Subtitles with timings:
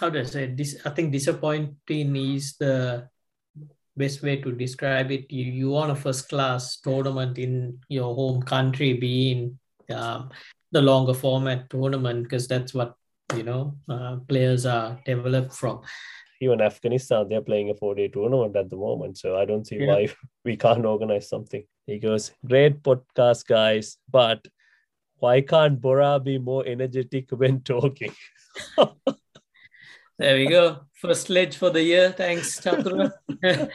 [0.00, 0.76] how do I say this?
[0.84, 3.06] I think disappointing is the
[3.96, 5.30] best way to describe it.
[5.30, 9.58] You you want a first class tournament in your home country being
[9.94, 10.30] um,
[10.72, 12.94] the longer format tournament because that's what
[13.36, 15.82] you know uh, players are developed from.
[16.40, 19.92] Even Afghanistan, they're playing a four-day tournament at the moment, so I don't see Yeah.
[19.92, 20.08] why
[20.44, 21.64] we can't organize something.
[21.86, 24.48] He goes, "Great podcast, guys, but
[25.18, 28.14] why can't Bora be more energetic when talking?"
[30.20, 30.80] There we go.
[30.92, 32.12] First sledge for the year.
[32.12, 33.10] Thanks, Chandra.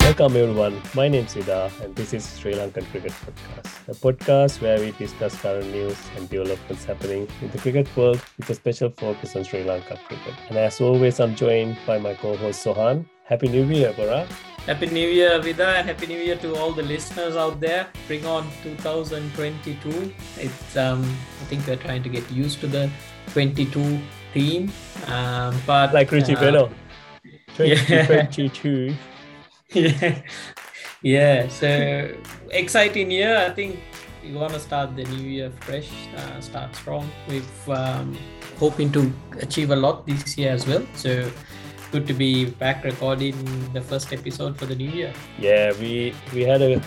[0.00, 0.80] Welcome everyone.
[0.94, 4.92] My name is Ida and this is Sri Lankan Cricket Podcast, a podcast where we
[4.92, 9.44] discuss current news and developments happening in the cricket world with a special focus on
[9.44, 10.32] Sri Lanka cricket.
[10.48, 13.04] And as always, I'm joined by my co-host Sohan.
[13.24, 14.26] Happy New Year, Bora.
[14.66, 17.86] Happy New Year, Vida, and Happy New Year to all the listeners out there.
[18.06, 20.12] Bring on 2022.
[20.38, 22.90] It's um, I think we're trying to get used to the
[23.32, 23.98] 22
[24.32, 24.70] theme,
[25.06, 26.70] um, but Like Richie uh, Benaud.
[27.58, 27.76] yeah.
[27.86, 28.94] 2022.
[29.74, 30.22] yeah,
[31.02, 31.48] yeah.
[31.48, 32.12] So
[32.50, 33.36] exciting year.
[33.36, 33.78] I think
[34.22, 37.08] we want to start the new year fresh, uh, start strong.
[37.28, 38.16] We've um,
[38.58, 40.86] hoping to achieve a lot this year as well.
[40.94, 41.30] So
[41.92, 43.36] good to be back recording
[43.74, 45.12] the first episode for the new year.
[45.38, 46.80] Yeah, we we had a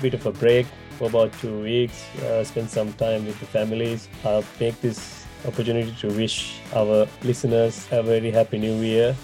[0.00, 0.66] bit of a break
[0.98, 2.06] for about two weeks.
[2.22, 4.08] Uh, spent some time with the families.
[4.24, 9.16] I'll take this opportunity to wish our listeners a very happy new year.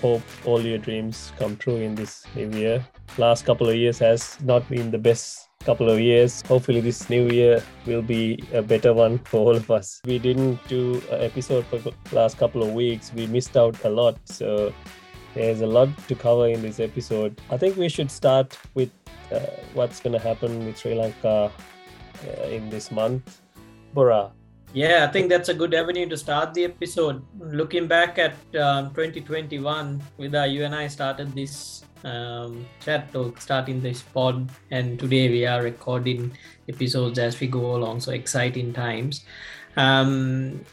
[0.00, 2.80] Hope all your dreams come true in this new year.
[3.18, 6.42] Last couple of years has not been the best couple of years.
[6.42, 10.00] Hopefully, this new year will be a better one for all of us.
[10.04, 11.80] We didn't do an episode for
[12.12, 13.12] last couple of weeks.
[13.14, 14.18] We missed out a lot.
[14.24, 14.72] So
[15.34, 17.40] there's a lot to cover in this episode.
[17.50, 18.90] I think we should start with
[19.32, 19.40] uh,
[19.74, 21.50] what's going to happen with Sri Lanka
[22.26, 23.40] uh, in this month.
[23.94, 24.30] Bora,
[24.74, 27.22] Yeah, I think that's a good avenue to start the episode.
[27.38, 33.82] Looking back at um, 2021, with you and I started this um, chat or starting
[33.82, 36.32] this pod, and today we are recording
[36.70, 38.00] episodes as we go along.
[38.00, 39.26] So exciting times.
[39.76, 40.64] Um,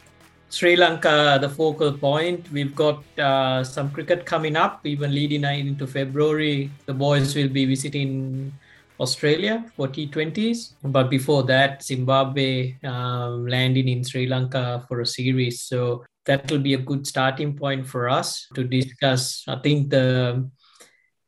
[0.49, 2.49] Sri Lanka, the focal point.
[2.53, 6.71] We've got uh, some cricket coming up, even leading into February.
[6.85, 8.53] The boys will be visiting
[8.99, 10.73] Australia for T20s.
[10.83, 15.61] But before that, Zimbabwe um, landing in Sri Lanka for a series.
[15.61, 19.43] So that will be a good starting point for us to discuss.
[19.47, 20.49] I think the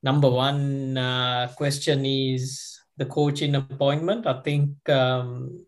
[0.03, 4.27] number one uh, question is the coaching appointment.
[4.27, 5.65] I think um,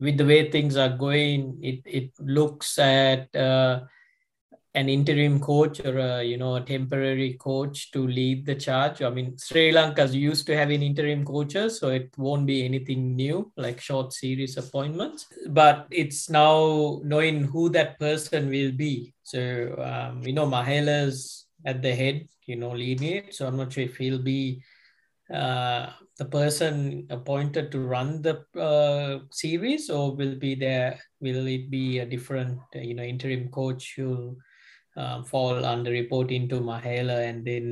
[0.00, 3.80] with the way things are going, it, it looks at uh,
[4.78, 9.02] an interim coach or a you know a temporary coach to lead the charge.
[9.02, 13.50] I mean, Sri Lanka's used to having interim coaches, so it won't be anything new
[13.56, 15.26] like short series appointments.
[15.48, 19.14] But it's now knowing who that person will be.
[19.22, 19.40] So
[19.90, 23.34] um, you know, Mahela's at the head, you know, leading it.
[23.34, 24.62] So I'm not sure if he'll be
[25.32, 30.98] uh, the person appointed to run the uh, series, or will be there?
[31.20, 34.36] Will it be a different, you know, interim coach who
[35.02, 37.64] um, fall under reporting to Mahela and then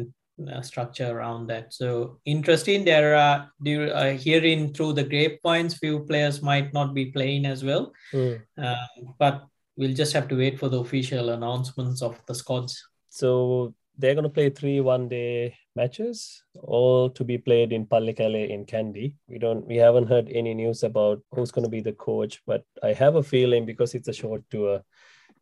[0.52, 1.72] uh, structure around that.
[1.72, 2.84] So interesting.
[2.84, 7.92] There are uh, hearing through the grapevines, few players might not be playing as well,
[8.12, 8.34] Mm.
[8.66, 9.36] um, but
[9.76, 12.74] we'll just have to wait for the official announcements of the squads.
[13.10, 13.30] so
[13.98, 19.14] they're going to play three one-day matches, all to be played in Pallekele in Kandy.
[19.26, 22.62] We don't, we haven't heard any news about who's going to be the coach, but
[22.82, 24.82] I have a feeling because it's a short tour,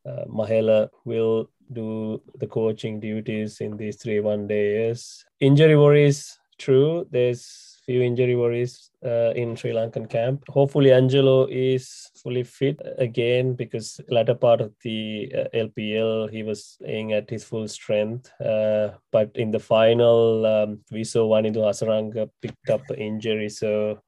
[0.06, 5.24] uh, Mahela will do the coaching duties in these three one days.
[5.40, 7.06] Injury worries, true.
[7.10, 10.42] There's few injury worries uh, in Sri Lankan camp.
[10.48, 16.76] Hopefully, Angelo is fully fit again because latter part of the uh, LPL he was
[16.80, 18.30] playing at his full strength.
[18.40, 24.00] Uh, but in the final, um, we saw Wanindu Hasaranga picked up injury, so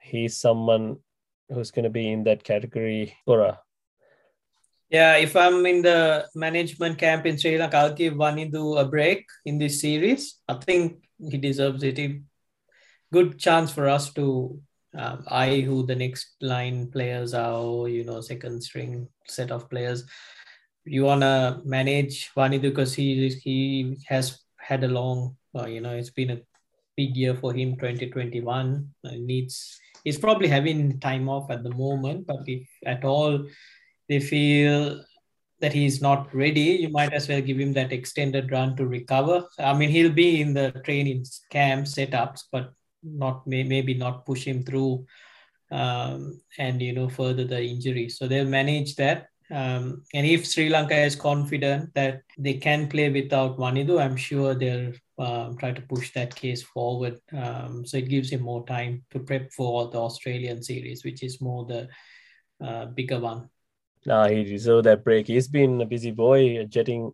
[0.00, 0.98] he's someone
[1.48, 3.16] who's going to be in that category.
[3.26, 3.60] Bora.
[4.90, 9.26] Yeah, if I'm in the management camp in Sri Lanka, I'll give Wanindu a break
[9.44, 10.38] in this series.
[10.46, 11.98] I think he deserves it.
[13.12, 14.60] Good chance for us to
[14.94, 20.04] um, eye who the next line players are, you know, second string set of players.
[20.84, 25.96] You want to manage Wanindu because he, he has had a long, uh, you know,
[25.96, 26.40] it's been a
[26.96, 28.88] big year for him, 2021.
[29.04, 33.44] Uh, needs He's probably having time off at the moment, but if at all
[34.08, 35.04] they feel
[35.60, 39.44] that he's not ready, you might as well give him that extended run to recover.
[39.58, 42.72] I mean, he'll be in the training camp setups, but
[43.02, 45.06] not may, maybe not push him through
[45.70, 48.08] um, and you know further the injury.
[48.08, 49.28] So they'll manage that.
[49.50, 54.54] Um, and if Sri Lanka is confident that they can play without Wanindu, I'm sure
[54.54, 57.20] they'll um, try to push that case forward.
[57.32, 61.40] Um, so it gives him more time to prep for the Australian series, which is
[61.40, 61.88] more the
[62.64, 63.48] uh, bigger one.
[64.06, 65.26] Nah, he deserved that break.
[65.26, 67.12] He's been a busy boy, jetting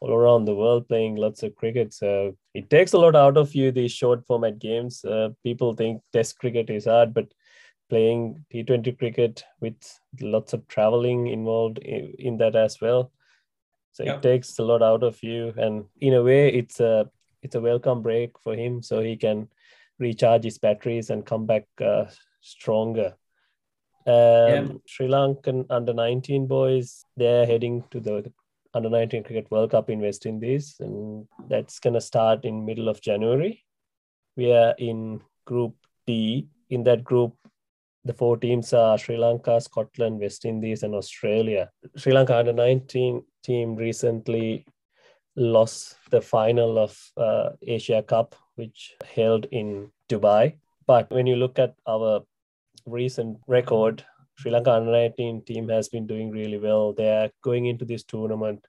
[0.00, 1.94] all around the world, playing lots of cricket.
[1.94, 5.04] So it takes a lot out of you, these short format games.
[5.04, 7.32] Uh, people think Test cricket is hard, but
[7.88, 9.76] playing T20 cricket with
[10.20, 13.12] lots of traveling involved in, in that as well.
[13.92, 15.52] So it takes a lot out of you.
[15.56, 17.08] And in a way, it's a
[17.42, 19.48] it's a welcome break for him so he can
[19.98, 22.06] recharge his batteries and come back uh,
[22.40, 23.14] stronger.
[24.06, 24.68] Um, yeah.
[24.86, 28.32] Sri Lankan under 19 boys, they're heading to the
[28.74, 32.88] under 19 cricket World Cup in West Indies, and that's going to start in middle
[32.88, 33.64] of January.
[34.36, 35.74] We are in Group
[36.06, 36.48] D.
[36.70, 37.34] In that group,
[38.04, 41.70] the four teams are Sri Lanka, Scotland, West Indies, and Australia.
[41.96, 44.64] Sri Lanka under 19 team recently
[45.36, 50.54] lost the final of uh, Asia Cup, which held in Dubai.
[50.86, 52.22] But when you look at our
[52.86, 54.04] recent record,
[54.38, 56.92] Sri Lanka under 19 team has been doing really well.
[56.92, 58.66] They are going into this tournament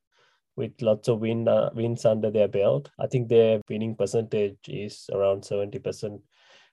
[0.56, 2.92] with lots of win, uh, wins under their belt.
[3.00, 6.21] I think their winning percentage is around 70%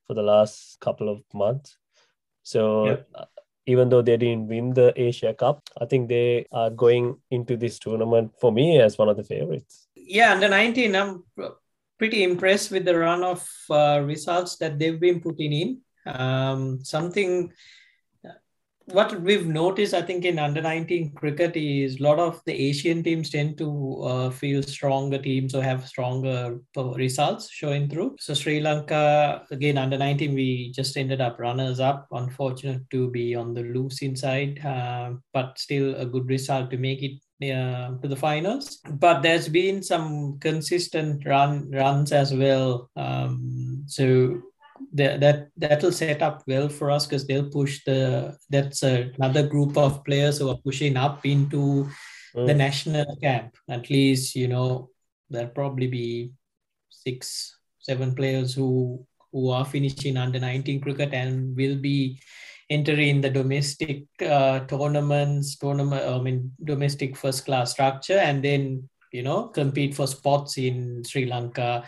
[0.06, 1.76] for the last couple of months.
[2.42, 3.08] So yep.
[3.14, 3.25] Uh,
[3.66, 7.78] even though they didn't win the Asia Cup, I think they are going into this
[7.78, 9.87] tournament for me as one of the favorites.
[9.94, 11.25] Yeah, under 19, I'm
[11.98, 15.81] pretty impressed with the run of uh, results that they've been putting in.
[16.11, 17.53] Um, something
[18.93, 23.03] what we've noticed, I think, in under 19 cricket is a lot of the Asian
[23.03, 28.17] teams tend to uh, feel stronger teams or have stronger results showing through.
[28.19, 32.07] So, Sri Lanka, again, under 19, we just ended up runners up.
[32.12, 37.03] Unfortunate to be on the losing side, uh, but still a good result to make
[37.03, 37.21] it
[37.55, 38.81] uh, to the finals.
[38.89, 42.91] But there's been some consistent run runs as well.
[42.97, 44.41] Um, so
[44.92, 49.76] that that that'll set up well for us because they'll push the that's another group
[49.76, 51.88] of players who are pushing up into
[52.34, 52.46] mm.
[52.46, 54.90] the national camp at least you know
[55.31, 56.32] there'll probably be
[56.90, 62.20] six seven players who who are finishing under 19 cricket and will be
[62.69, 69.22] entering the domestic uh, tournaments tournament i mean domestic first class structure and then you
[69.22, 71.84] know compete for spots in sri lanka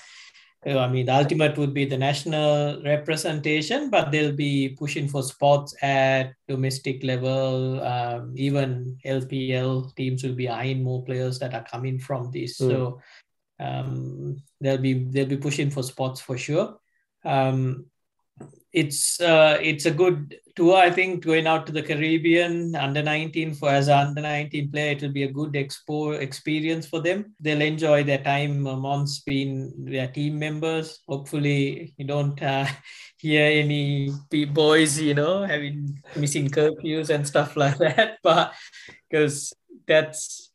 [0.65, 5.75] I mean, the ultimate would be the national representation, but they'll be pushing for spots
[5.83, 7.83] at domestic level.
[7.83, 12.61] Um, even LPL teams will be eyeing more players that are coming from this.
[12.61, 12.69] Mm.
[12.69, 13.01] So
[13.59, 16.79] um, they'll be they'll be pushing for spots for sure.
[17.25, 17.87] Um,
[18.73, 20.77] it's uh, it's a good tour.
[20.77, 24.93] I think going out to the Caribbean under 19 for as an under 19 player,
[24.93, 27.35] it will be a good expo experience for them.
[27.39, 31.01] They'll enjoy their time amongst being their team members.
[31.07, 32.67] Hopefully, you don't uh,
[33.19, 34.11] hear any
[34.47, 38.19] boys, you know, having missing curfews and stuff like that.
[38.23, 38.55] But
[39.11, 39.53] because
[39.87, 40.51] that's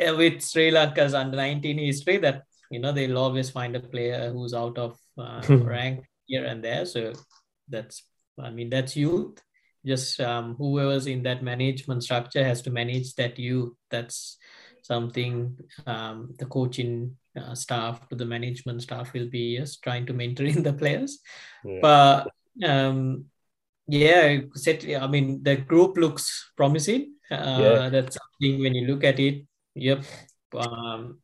[0.00, 4.30] uh, with Sri Lanka's under 19 history, that you know they'll always find a player
[4.32, 6.86] who's out of uh, rank here and there.
[6.86, 7.12] So
[7.68, 8.04] that's
[8.38, 9.40] I mean that's youth.
[9.86, 13.74] Just um, whoever's in that management structure has to manage that youth.
[13.90, 14.38] That's
[14.82, 20.12] something um, the coaching uh, staff to the management staff will be just trying to
[20.12, 21.18] mentor in the players.
[21.64, 21.78] Yeah.
[21.82, 22.30] But
[22.64, 23.26] um,
[23.86, 27.14] yeah, set, I mean the group looks promising.
[27.30, 27.88] Uh, yeah.
[27.88, 29.44] That's something when you look at it.
[29.74, 30.04] Yep.
[30.54, 31.18] Um,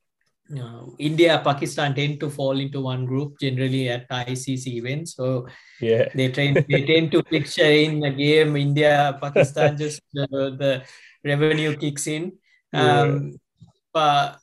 [0.58, 5.14] uh, India, Pakistan tend to fall into one group generally at ICC events.
[5.14, 5.46] So
[5.80, 10.26] yeah, they tend they tend to picture in a game India, Pakistan, just the,
[10.58, 10.82] the
[11.24, 12.32] revenue kicks in.
[12.72, 13.68] Um, yeah.
[13.92, 14.38] But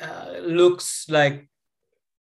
[0.00, 1.48] uh, looks like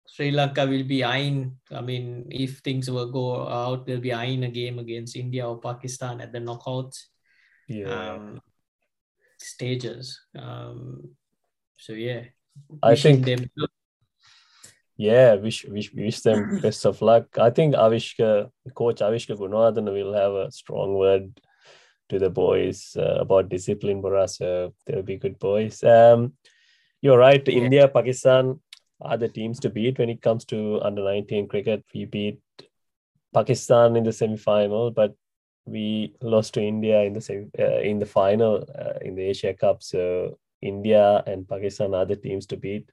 [0.09, 1.57] Sri Lanka will be eyeing.
[1.71, 5.61] I mean, if things will go out, they'll be eyeing a game against India or
[5.61, 7.09] Pakistan at the knockouts.
[7.69, 8.13] Yeah.
[8.13, 8.41] Um,
[9.39, 10.21] stages.
[10.37, 11.17] Um,
[11.79, 12.25] so yeah.
[12.83, 13.51] I think them.
[14.97, 17.39] Yeah, wish wish wish them best of luck.
[17.39, 21.41] I think Avishka, coach Avishka Gunawardena will have a strong word
[22.09, 24.41] to the boys uh, about discipline for us.
[24.41, 25.83] Uh, they'll be good boys.
[25.83, 26.35] Um,
[27.01, 27.43] you're right.
[27.47, 27.63] Yeah.
[27.65, 28.61] India, Pakistan
[29.01, 31.85] are the teams to beat when it comes to under 19 cricket.
[31.95, 32.41] We beat
[33.35, 35.15] Pakistan in the semi-final, but
[35.65, 39.55] we lost to India in the same uh, in the final uh, in the Asia
[39.55, 39.83] Cup.
[39.83, 42.91] So India and Pakistan are the teams to beat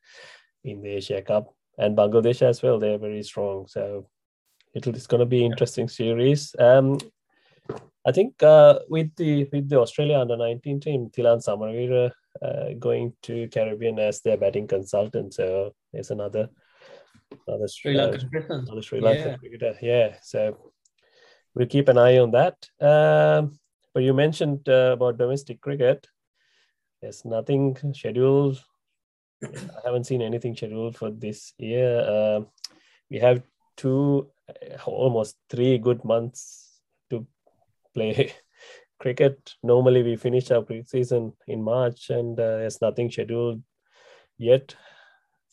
[0.64, 2.80] in the Asia Cup, and Bangladesh as well.
[2.80, 3.68] They're very strong.
[3.68, 4.08] So
[4.76, 6.56] it'll, it's going to be interesting series.
[6.60, 6.98] Um,
[8.06, 12.12] I think uh, with the with the Australia under 19 team, Thilan Samaraweera
[12.42, 15.34] uh, going to Caribbean as their batting consultant.
[15.34, 16.50] So there's another
[17.48, 19.38] another Sri Lankan uh, another Sri Lankan yeah.
[19.38, 19.78] cricketer.
[19.82, 20.72] Yeah, so
[21.54, 22.56] we'll keep an eye on that.
[22.80, 23.60] Um,
[23.94, 26.08] but you mentioned uh, about domestic cricket.
[27.02, 28.64] There's nothing scheduled.
[29.44, 32.00] I haven't seen anything scheduled for this year.
[32.02, 32.42] Uh,
[33.10, 33.42] we have
[33.78, 34.30] two,
[34.86, 37.26] almost three good months to
[37.94, 38.34] play
[39.00, 39.56] cricket.
[39.64, 43.64] Normally, we finish our preseason in March, and uh, there's nothing scheduled
[44.38, 44.76] yet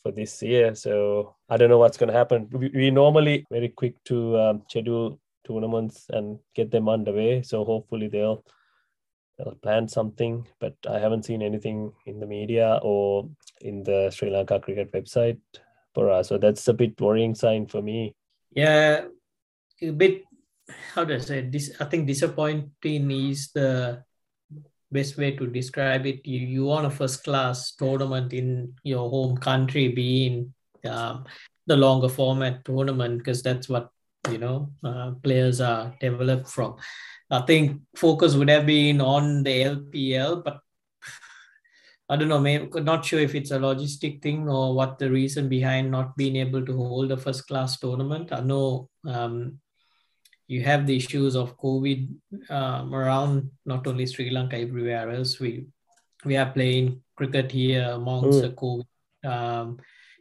[0.03, 0.75] for this year.
[0.75, 2.49] So I don't know what's going to happen.
[2.51, 7.41] We, we normally very quick to um, schedule tournaments and get them underway.
[7.41, 8.43] So hopefully they'll
[9.37, 10.45] they'll plan something.
[10.59, 13.29] But I haven't seen anything in the media or
[13.61, 15.39] in the Sri Lanka cricket website
[15.93, 16.29] for us.
[16.29, 18.15] So that's a bit worrying sign for me.
[18.51, 19.05] Yeah,
[19.81, 20.23] a bit.
[20.93, 21.41] How do I say?
[21.41, 24.03] This I think disappointing is the
[24.91, 26.25] best way to describe it.
[26.25, 30.53] You you want a first class tournament in your home country, being
[30.85, 31.25] um,
[31.67, 33.91] the longer format tournament because that's what
[34.31, 36.75] you know uh, players are developed from.
[37.29, 40.61] I think focus would have been on the LPL, but
[42.09, 45.49] I don't know, maybe not sure if it's a logistic thing or what the reason
[45.49, 48.31] behind not being able to hold a first class tournament.
[48.31, 49.59] I know um,
[50.47, 52.07] you have the issues of COVID
[52.49, 55.39] um, around not only Sri Lanka, everywhere else.
[55.39, 55.67] We
[56.23, 58.41] we are playing cricket here amongst mm.
[58.41, 59.77] the COVID um,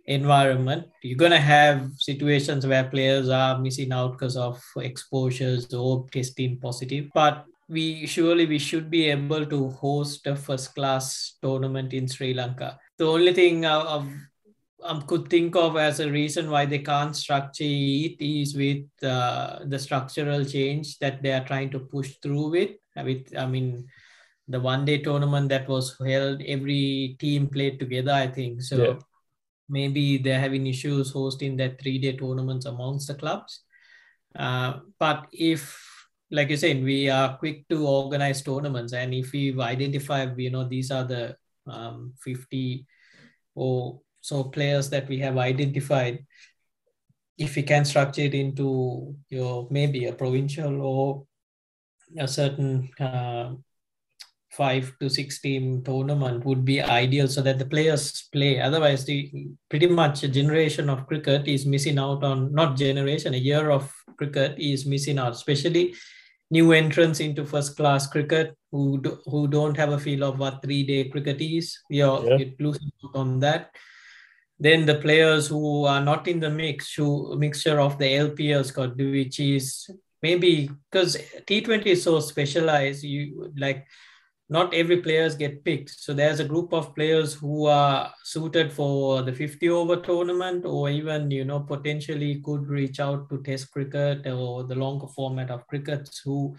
[0.06, 0.86] environment.
[1.02, 7.08] You're gonna have situations where players are missing out because of exposures or testing positive.
[7.14, 12.32] But we surely we should be able to host a first class tournament in Sri
[12.32, 12.78] Lanka.
[12.98, 14.08] The only thing I've
[14.82, 19.60] um, could think of as a reason why they can't structure it is with uh,
[19.64, 22.70] the structural change that they are trying to push through with.
[22.96, 23.88] With I mean,
[24.48, 28.12] the one day tournament that was held, every team played together.
[28.12, 28.76] I think so.
[28.76, 28.98] Yeah.
[29.68, 33.62] Maybe they're having issues hosting that three day tournaments amongst the clubs.
[34.34, 35.82] Uh, but if
[36.30, 40.68] like you said, we are quick to organize tournaments, and if we've identified, you know,
[40.68, 42.84] these are the um, 50
[43.54, 46.26] or so players that we have identified
[47.38, 51.26] if we can structure it into your maybe a provincial or
[52.18, 53.52] a certain uh,
[54.56, 58.60] five to six team tournament would be ideal so that the players play.
[58.60, 63.36] Otherwise the pretty much a generation of cricket is missing out on not generation a
[63.36, 65.94] year of cricket is missing out especially
[66.50, 70.62] new entrants into first class cricket who do, who don't have a feel of what
[70.62, 71.78] three day cricket is.
[71.90, 72.44] We are yeah.
[72.58, 73.70] losing out on that.
[74.58, 78.96] Then the players who are not in the mix, who mixture of the LPL squad,
[78.96, 79.90] which is
[80.22, 83.86] maybe because T20 is so specialized, you like
[84.48, 85.90] not every players get picked.
[85.90, 90.88] So there's a group of players who are suited for the 50 over tournament or
[90.88, 95.66] even, you know, potentially could reach out to test cricket or the longer format of
[95.66, 96.56] crickets who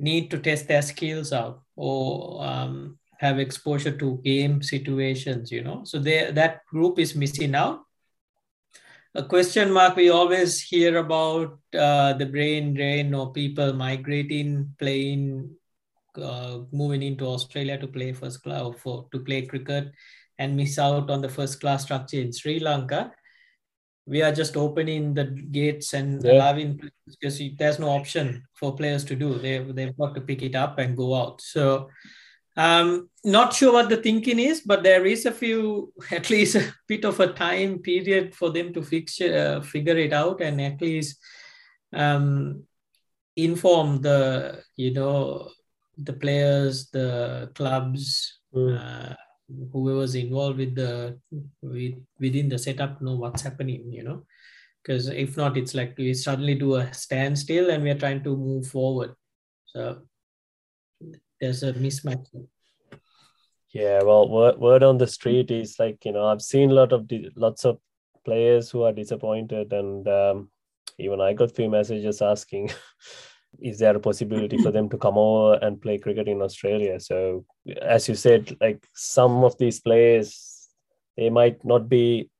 [0.00, 5.82] need to test their skills out or um, have exposure to game situations, you know.
[5.84, 7.82] So they, that group is missing out.
[9.14, 15.50] A question mark we always hear about uh, the brain drain or people migrating, playing,
[16.18, 19.92] uh, moving into Australia to play first class for to play cricket
[20.38, 23.12] and miss out on the first class structure in Sri Lanka.
[24.06, 26.32] We are just opening the gates and yeah.
[26.32, 29.38] allowing because there's no option for players to do.
[29.38, 31.40] They they've got to pick it up and go out.
[31.40, 31.90] So
[32.56, 36.74] um, not sure what the thinking is, but there is a few, at least a
[36.86, 40.80] bit of a time period for them to fix, uh, figure it out and at
[40.80, 41.18] least
[41.92, 42.64] um,
[43.36, 45.48] inform the, you know,
[46.02, 48.78] the players, the clubs, mm.
[48.78, 49.14] uh,
[49.72, 51.18] whoever's involved with the
[51.62, 54.24] with, within the setup know what's happening, you know,
[54.82, 58.36] because if not, it's like we suddenly do a standstill and we are trying to
[58.36, 59.14] move forward.
[59.66, 60.02] So
[61.40, 62.26] there's a mismatch.
[63.72, 66.92] Yeah, well, word, word on the street is like you know I've seen a lot
[66.92, 67.78] of lots of
[68.24, 70.50] players who are disappointed, and um,
[70.98, 72.70] even I got few messages asking,
[73.58, 77.00] is there a possibility for them to come over and play cricket in Australia?
[77.00, 77.44] So
[77.82, 80.68] as you said, like some of these players,
[81.16, 82.30] they might not be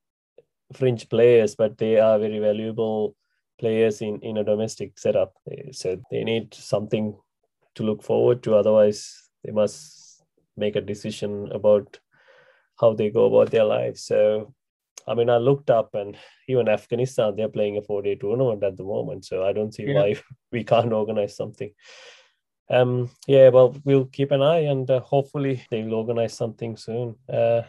[0.73, 3.17] fringe players, but they are very valuable
[3.59, 5.35] players in in a domestic setup.
[5.73, 7.17] So they need something
[7.75, 8.55] to look forward to.
[8.55, 10.23] Otherwise, they must
[10.57, 11.99] make a decision about
[12.81, 14.05] how they go about their lives.
[14.05, 14.55] So
[15.11, 16.17] I mean, I looked up and
[16.49, 19.25] even Afghanistan, they're playing a four day tournament at the moment.
[19.25, 19.95] So I don't see yeah.
[19.95, 20.17] why
[20.53, 21.73] we can't organize something.
[22.71, 27.17] Um, yeah, well, we'll keep an eye and uh, hopefully they will organize something soon.
[27.29, 27.63] Uh,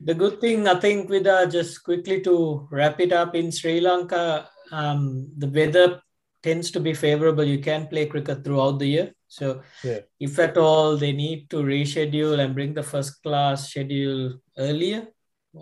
[0.00, 3.80] the good thing, I think, with uh, just quickly to wrap it up in Sri
[3.80, 6.00] Lanka, um, the weather
[6.42, 7.44] tends to be favorable.
[7.44, 9.12] You can play cricket throughout the year.
[9.28, 10.00] So, yeah.
[10.20, 15.08] if at all they need to reschedule and bring the first class schedule earlier,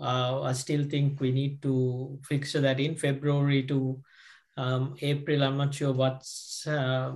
[0.01, 4.01] I still think we need to fix that in February to
[4.57, 5.43] um, April.
[5.43, 7.13] I'm not sure what's uh,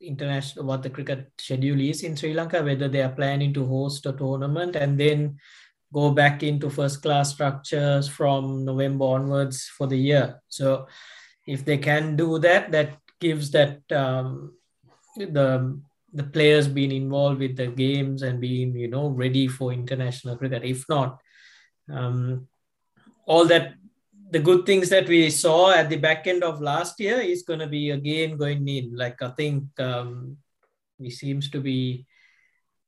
[0.00, 4.06] international what the cricket schedule is in Sri Lanka, whether they are planning to host
[4.06, 5.38] a tournament and then
[5.92, 10.40] go back into first class structures from November onwards for the year.
[10.48, 10.86] So
[11.46, 14.54] if they can do that, that gives that um,
[15.16, 15.80] the
[16.12, 20.64] the players being involved with the games and being you know ready for international cricket.
[20.64, 21.20] If not,
[21.90, 22.48] um,
[23.26, 23.74] all that
[24.30, 27.60] the good things that we saw at the back end of last year is going
[27.60, 28.96] to be again going in.
[28.96, 30.36] Like I think um,
[30.98, 32.06] we seems to be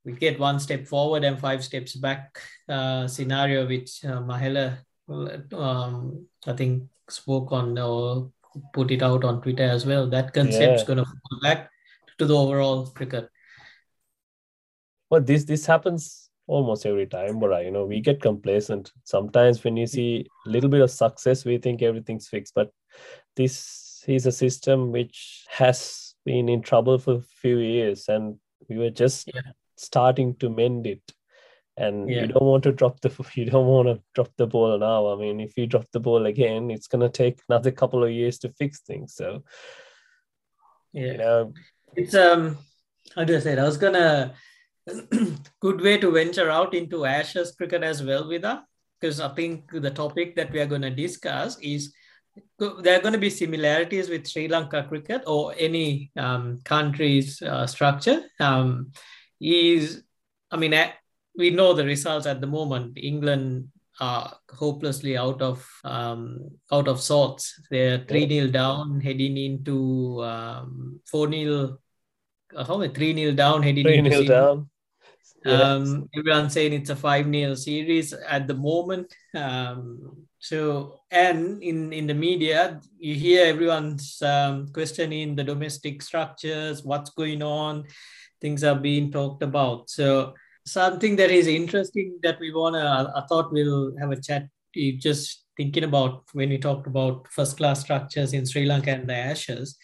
[0.03, 2.39] we get one step forward and five steps back
[2.69, 4.77] uh, scenario, which uh, Mahela
[5.53, 8.31] um, I think spoke on or
[8.73, 10.09] put it out on Twitter as well.
[10.09, 10.87] That concept's yeah.
[10.87, 11.69] going to fall back
[12.17, 13.29] to the overall cricket.
[15.09, 19.75] Well, this this happens almost every time but you know we get complacent sometimes when
[19.75, 22.71] you see a little bit of success we think everything's fixed but
[23.35, 28.37] this is a system which has been in trouble for a few years and
[28.69, 29.41] we were just yeah.
[29.75, 31.01] starting to mend it
[31.75, 32.21] and yeah.
[32.21, 35.15] you don't want to drop the you don't want to drop the ball now i
[35.15, 38.39] mean if you drop the ball again it's going to take another couple of years
[38.39, 39.43] to fix things so
[40.93, 41.53] yeah you know
[41.95, 42.57] it's um
[43.15, 43.59] how do i say it?
[43.59, 44.33] i was gonna
[45.61, 48.61] good way to venture out into Ashes cricket as well with us,
[48.99, 51.93] because I think the topic that we are going to discuss is
[52.59, 57.65] there are going to be similarities with Sri Lanka cricket or any um, country's uh,
[57.67, 58.23] structure.
[58.39, 58.91] Um,
[59.39, 60.03] is
[60.51, 60.73] I mean,
[61.35, 62.97] we know the results at the moment.
[62.97, 67.59] England are hopelessly out of um, out of sorts.
[67.69, 71.77] They're three 0 down, heading into um, four 0
[72.55, 74.69] How how three 0 down, heading three into down.
[75.45, 79.13] Um, everyone's saying it's a 5 0 series at the moment.
[79.35, 86.83] Um, so, and in, in the media, you hear everyone's um, questioning the domestic structures,
[86.83, 87.85] what's going on,
[88.41, 89.89] things are being talked about.
[89.89, 90.33] So,
[90.65, 94.47] something that is interesting that we want to, I thought we'll have a chat.
[94.99, 99.15] Just thinking about when we talked about first class structures in Sri Lanka and the
[99.15, 99.75] Ashes,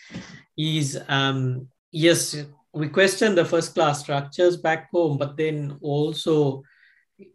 [0.56, 6.64] is um, yes, we question the first class structures back home, but then also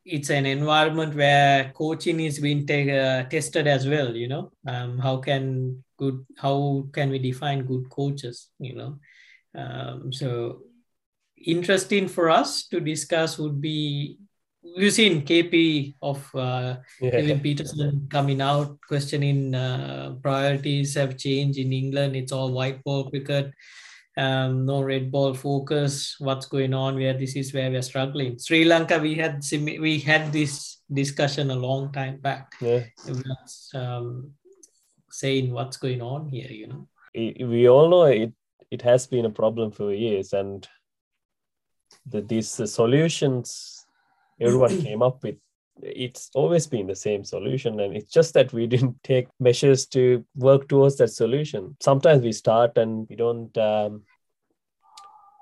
[0.04, 4.14] it's an environment where coaching is being uh, tested as well.
[4.14, 8.50] You know, um, how can good how can we define good coaches?
[8.58, 8.98] You know,
[9.54, 10.62] um, so
[11.36, 14.18] interesting for us to discuss would be
[14.76, 17.10] we've seen KP of uh, yeah.
[17.10, 22.16] Kevin Pietersen coming out questioning uh, priorities have changed in England.
[22.16, 23.52] It's all white ball cricket
[24.18, 26.16] um, no red ball focus.
[26.18, 26.96] What's going on?
[26.96, 28.38] Where this is where we're struggling.
[28.38, 29.42] Sri lanka we had
[29.80, 32.52] we had this discussion a long time back.
[32.60, 32.84] Yeah.
[33.74, 34.32] Um,
[35.10, 36.88] saying what's going on here you know?
[37.14, 38.32] We all know it
[38.70, 40.68] it has been a problem for years and
[42.06, 43.86] the, these uh, solutions
[44.40, 45.36] everyone came up with
[45.82, 50.24] it's always been the same solution and it's just that we didn't take measures to
[50.34, 51.76] work towards that solution.
[51.80, 54.02] Sometimes we start and we don't um,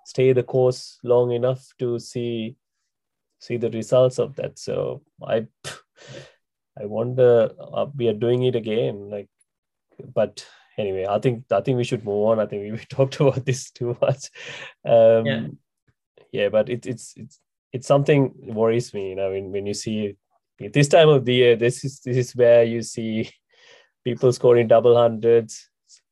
[0.05, 2.57] stay the course long enough to see
[3.39, 4.59] see the results of that.
[4.59, 5.47] So i
[6.79, 9.29] i wonder uh, we are doing it again like
[10.15, 10.47] but
[10.77, 12.41] anyway i think i think we should move on.
[12.41, 14.31] I think we talked about this too much.
[14.85, 15.47] Um yeah,
[16.33, 17.41] yeah but it, it's it's
[17.73, 20.17] it's something worries me you know when, when you see
[20.59, 23.31] this time of the year this is this is where you see
[24.05, 25.69] people scoring double hundreds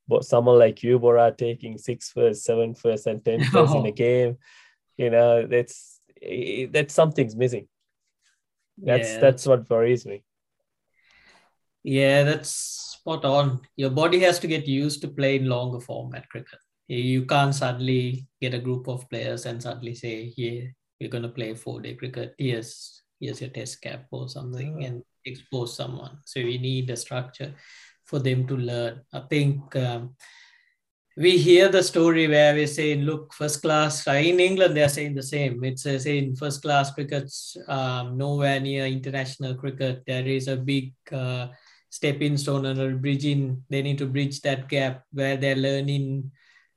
[0.07, 3.80] but someone like you, Bora, taking six first, seven first, and ten first oh.
[3.80, 4.38] in a game,
[4.96, 7.68] you know, that's eh, that something's missing.
[8.78, 9.20] That's yeah.
[9.20, 10.24] that's what worries me.
[11.83, 12.50] Yeah, that's
[12.98, 13.61] spot on.
[13.76, 16.59] Your body has to get used to playing longer format cricket.
[16.88, 20.64] You can't suddenly get a group of players and suddenly say, "Yeah,
[21.00, 25.76] we're gonna play four day cricket." Yes, here's your test cap or something, and expose
[25.76, 26.18] someone.
[26.24, 27.54] So we need a structure
[28.04, 29.00] for them to learn.
[29.12, 30.14] I think um,
[31.16, 35.14] we hear the story where we say, look, first class, uh, in England, they're saying
[35.14, 35.62] the same.
[35.64, 40.02] It's uh, saying first class cricket's um, nowhere near international cricket.
[40.06, 41.48] There is a big uh,
[41.88, 43.62] stepping stone and a bridging.
[43.70, 46.32] They need to bridge that gap where they're learning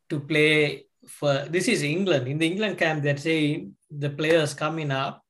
[0.09, 1.45] to play for.
[1.49, 2.27] This is England.
[2.27, 5.23] In the England camp, they're saying the players coming up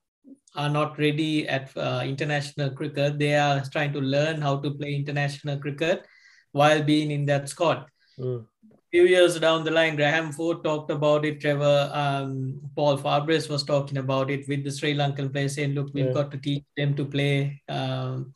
[0.57, 3.19] are not ready at uh, international cricket.
[3.19, 6.05] They are trying to learn how to play international cricket
[6.51, 7.85] while being in that squad.
[8.19, 8.45] Mm
[8.91, 11.41] few years down the line, Graham Ford talked about it.
[11.41, 15.93] Trevor, um, Paul Farbrace was talking about it with the Sri Lankan players, saying, "Look,
[15.93, 16.13] we've yeah.
[16.13, 18.33] got to teach them to play um,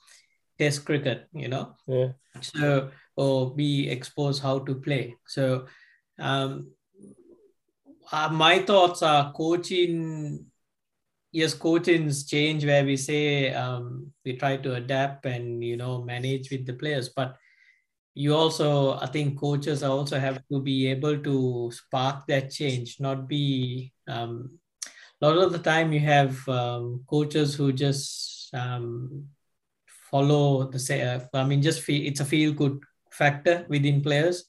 [0.59, 2.09] Test cricket." You know, yeah.
[2.41, 5.15] so or be exposed how to play.
[5.27, 5.65] So,
[6.19, 6.71] um,
[8.11, 10.45] uh, my thoughts are coaching.
[11.31, 16.51] Yes, coaching's change where we say um, we try to adapt and you know manage
[16.51, 17.35] with the players, but
[18.15, 23.27] you also i think coaches also have to be able to spark that change not
[23.27, 24.49] be um,
[25.21, 29.25] a lot of the time you have um, coaches who just um,
[30.09, 32.79] follow the say uh, i mean just feel it's a feel good
[33.11, 34.45] factor within players.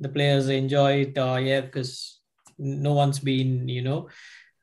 [0.00, 2.20] The players enjoy it uh, yeah because
[2.58, 4.08] no one's been you know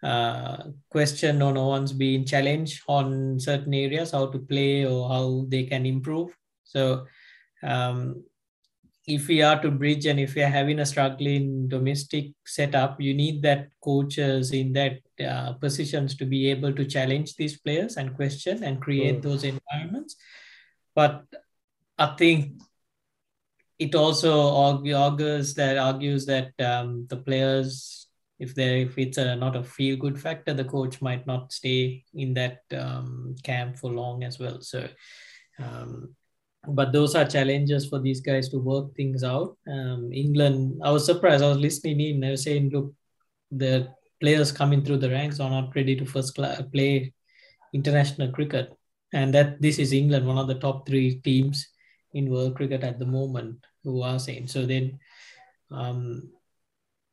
[0.03, 5.45] uh, questioned or no one's been challenged on certain areas how to play or how
[5.47, 7.05] they can improve so
[7.63, 8.23] um,
[9.07, 13.13] if we are to bridge and if we are having a struggling domestic setup, you
[13.13, 18.15] need that coaches in that uh, positions to be able to challenge these players and
[18.15, 19.21] question and create mm.
[19.23, 20.15] those environments.
[20.93, 21.23] But
[21.97, 22.61] I think
[23.79, 28.07] it also argues that argues that um, the players,
[28.41, 32.03] if they if it's a, not a feel good factor, the coach might not stay
[32.13, 34.59] in that um, camp for long as well.
[34.61, 34.87] So.
[35.59, 36.15] Um,
[36.67, 39.57] but those are challenges for these guys to work things out.
[39.67, 41.43] Um, England, I was surprised.
[41.43, 42.23] I was listening in.
[42.23, 42.93] I was saying, look,
[43.49, 46.35] the players coming through the ranks are not ready to first
[46.71, 47.13] play
[47.73, 48.77] international cricket,
[49.11, 51.67] and that this is England, one of the top three teams
[52.13, 54.47] in world cricket at the moment, who are saying.
[54.47, 54.99] So then,
[55.71, 56.29] um,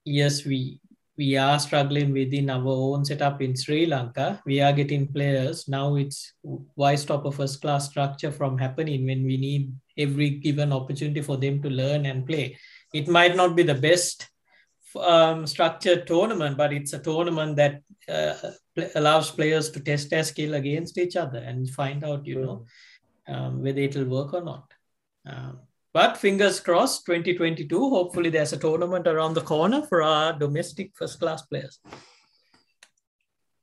[0.05, 0.81] yes, we
[1.19, 4.41] we are struggling within our own setup in Sri Lanka.
[4.47, 5.67] We are getting players.
[5.67, 10.73] Now it's why stop a first class structure from happening when we need every given
[10.73, 12.57] opportunity for them to learn and play.
[12.95, 14.29] It might not be the best
[14.97, 18.35] um, structured tournament, but it's a tournament that uh,
[18.95, 22.67] allows players to test their skill against each other and find out, you know,
[23.27, 24.73] um, whether it'll work or not.
[25.27, 25.59] Um,
[25.93, 27.79] but fingers crossed, 2022.
[27.79, 31.79] Hopefully, there's a tournament around the corner for our domestic first class players.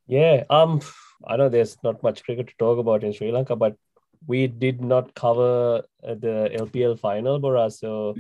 [0.08, 0.82] Yeah, um,
[1.26, 3.76] I know there's not much cricket to talk about in Sri Lanka, but
[4.28, 7.70] we did not cover uh, the LPL final, Bora.
[7.70, 8.16] So,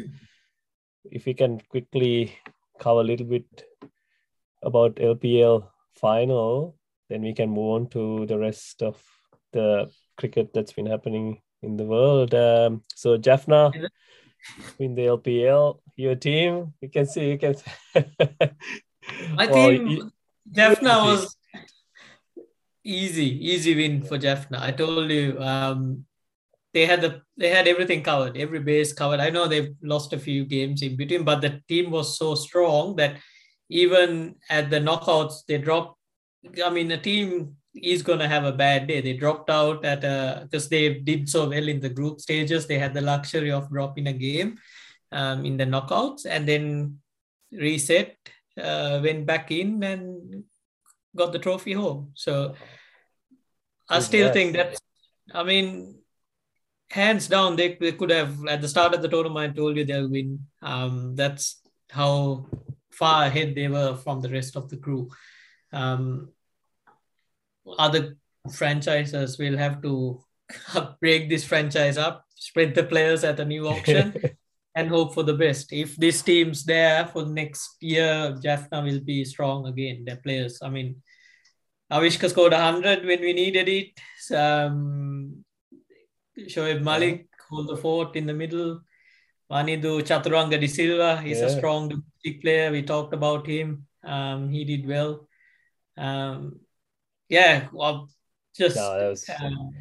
[1.11, 2.37] if we can quickly
[2.79, 3.45] cover a little bit
[4.63, 6.75] about LPL final,
[7.09, 9.01] then we can move on to the rest of
[9.53, 12.33] the cricket that's been happening in the world.
[12.33, 13.71] Um, so Jaffna
[14.79, 17.55] in the LPL, your team, you can see, you can.
[19.37, 20.11] Well, team, you,
[20.51, 21.37] Jaffna was
[22.83, 24.59] easy, easy win for Jaffna.
[24.59, 26.05] I told you, um,
[26.73, 29.19] they had the they had everything covered, every base covered.
[29.19, 32.95] I know they've lost a few games in between, but the team was so strong
[32.95, 33.17] that
[33.69, 35.99] even at the knockouts, they dropped.
[36.65, 39.01] I mean, the team is going to have a bad day.
[39.01, 42.67] They dropped out at a because they did so well in the group stages.
[42.67, 44.57] They had the luxury of dropping a game
[45.11, 46.99] um, in the knockouts and then
[47.51, 48.17] reset,
[48.61, 50.43] uh, went back in and
[51.15, 52.11] got the trophy home.
[52.15, 52.55] So
[53.89, 54.33] I still yes.
[54.33, 54.79] think that,
[55.33, 55.99] I mean,
[56.89, 59.53] hands down, they, they could have at the start of the tournament.
[59.53, 60.39] I told you they'll win.
[60.61, 62.47] Um, that's how
[62.91, 65.09] far ahead they were from the rest of the crew.
[65.71, 66.29] Um,
[67.77, 68.17] other
[68.53, 70.21] franchises will have to
[71.01, 74.15] break this franchise up, spread the players at a new auction,
[74.75, 75.71] and hope for the best.
[75.71, 80.03] If this team's there for next year, Jaffna will be strong again.
[80.05, 81.01] Their players, I mean,
[81.91, 84.35] Avishka scored 100 when we needed it.
[84.35, 85.45] Um,
[86.37, 88.81] Shoaib Malik hold the fort in the middle.
[89.51, 91.45] Wanindu Chaturanga de Silva, he's yeah.
[91.45, 92.03] a strong
[92.41, 92.71] player.
[92.71, 93.85] We talked about him.
[94.03, 95.27] Um, he did well.
[95.97, 96.59] Um,
[97.29, 98.09] yeah, well,
[98.55, 99.73] just no, that was um,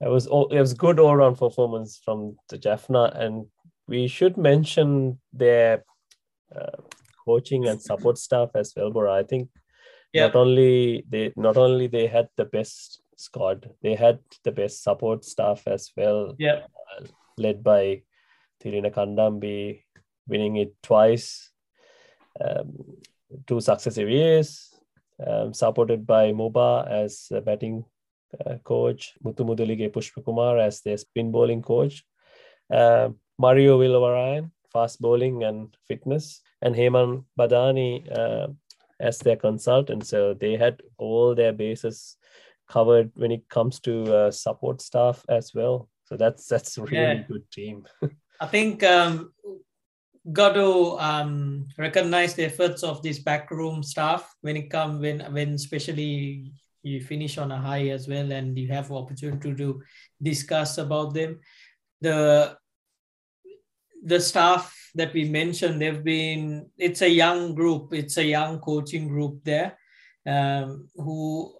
[0.00, 0.48] that was all.
[0.48, 3.46] It was good all round performance from the Jaffna, and
[3.88, 5.84] we should mention their
[6.54, 6.82] uh,
[7.24, 8.90] coaching and support staff as well.
[8.90, 9.48] Bora, I think
[10.12, 10.26] yeah.
[10.26, 15.24] not only they not only they had the best squad, they had the best support
[15.24, 16.34] staff as well.
[16.38, 16.66] Yeah,
[16.98, 17.04] uh,
[17.38, 18.02] led by
[18.62, 19.84] Thilina Kandamby,
[20.26, 21.50] winning it twice,
[22.40, 22.98] um,
[23.46, 24.75] two successive years,
[25.24, 27.84] um, supported by Muba as a batting
[28.44, 32.04] uh, coach, Muthu Muthulige Pushpakumar as their spin bowling coach,
[32.72, 38.48] uh, Mario Villavarayan, fast bowling and fitness, and Hemang Badani uh,
[39.00, 40.06] as their consultant.
[40.06, 42.16] So they had all their bases
[42.68, 45.88] covered when it comes to uh, support staff as well.
[46.04, 47.22] So that's that's a really yeah.
[47.28, 47.86] good team.
[48.40, 49.32] I think um,
[50.32, 55.54] got to um, recognize the efforts of this backroom staff when it come when when
[55.54, 59.82] especially you finish on a high as well and you have opportunity to
[60.22, 61.40] discuss about them.
[62.00, 62.56] The
[64.04, 69.08] the staff that we mentioned, they've been it's a young group, it's a young coaching
[69.08, 69.78] group there
[70.26, 71.54] um, who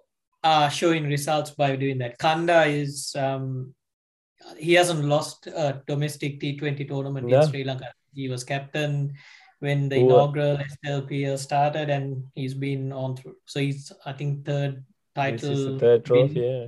[0.44, 2.18] are showing results by doing that.
[2.18, 3.74] Kanda is um,
[4.58, 7.92] he hasn't lost a domestic T20 tournament in Sri Lanka.
[8.16, 9.12] He was captain
[9.60, 13.36] when the inaugural SLPL started, and he's been on through.
[13.46, 15.50] So he's, I think, third title.
[15.50, 16.66] This is the third trophy, yeah.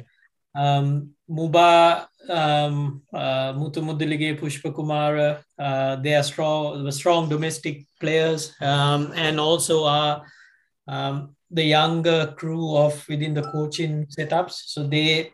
[0.55, 8.55] Um, Muba, um, uh, Muthu Muthulige, Pushpa Kumara, uh, they are strong, strong domestic players,
[8.61, 10.25] um, and also are
[10.89, 14.63] um, the younger crew of within the coaching setups.
[14.67, 15.33] So they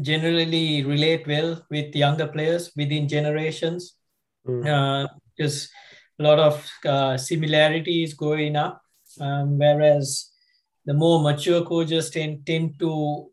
[0.00, 3.94] generally relate well with younger players within generations.
[4.46, 4.66] Mm.
[4.66, 5.08] Uh,
[6.18, 8.80] a lot of uh, similarities going up,
[9.20, 10.30] um, whereas
[10.86, 13.30] the more mature coaches tend, tend to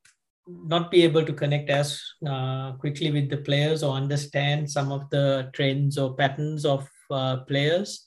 [0.48, 5.10] not be able to connect as uh, quickly with the players or understand some of
[5.10, 8.06] the trends or patterns of uh, players.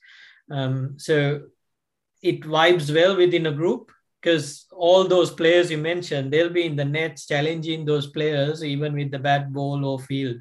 [0.51, 1.43] Um, so
[2.23, 3.91] it vibes well within a group
[4.21, 8.95] because all those players you mentioned, they'll be in the nets challenging those players even
[8.95, 10.37] with the bad ball or field.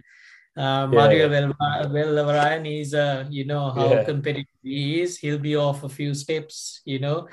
[0.55, 1.51] Uh, Mario yeah.
[1.83, 4.03] Villavarayan is, uh, you know, how yeah.
[4.03, 5.17] competitive he is.
[5.17, 7.27] He'll be off a few steps, you know.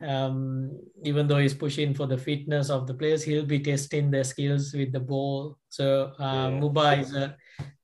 [0.00, 4.24] Um, even though he's pushing for the fitness of the players, he'll be testing their
[4.24, 5.58] skills with the ball.
[5.68, 6.60] So uh, yeah.
[6.60, 7.34] Muba is an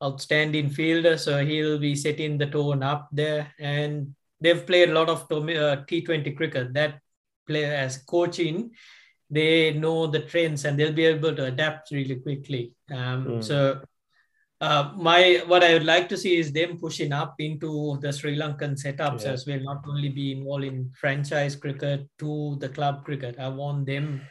[0.03, 3.53] outstanding fielder, so he'll be setting the tone up there.
[3.59, 6.73] And they've played a lot of uh, T20 cricket.
[6.75, 7.01] That
[7.47, 8.71] player as coaching,
[9.29, 12.73] they know the trends and they'll be able to adapt really quickly.
[12.91, 13.45] Um, mm.
[13.45, 13.83] So
[14.61, 18.37] uh, my what I would like to see is them pushing up into the Sri
[18.37, 19.33] Lankan setups yeah.
[19.33, 23.39] as well, not only be involved in franchise cricket to the club cricket.
[23.39, 24.23] I want them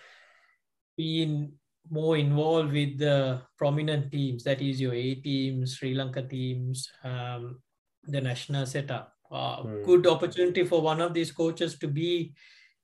[0.98, 1.52] being
[1.92, 7.62] more involved with the prominent teams, that is your A teams, Sri Lanka teams, um,
[8.06, 9.14] the national setup.
[9.32, 9.86] Uh, mm.
[9.86, 12.34] Good opportunity for one of these coaches to be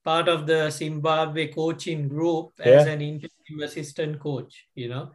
[0.03, 2.65] part of the Zimbabwe coaching group yeah.
[2.73, 5.11] as an interim assistant coach, you know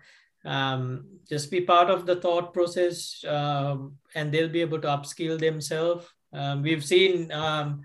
[0.47, 5.39] um, just be part of the thought process um, and they'll be able to upskill
[5.39, 7.83] themselves um, we've seen um,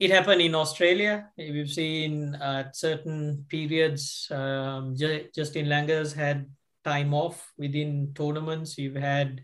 [0.00, 6.50] it happen in australia we've seen at certain periods um, J- justin langers had
[6.84, 9.40] time off within tournaments you've had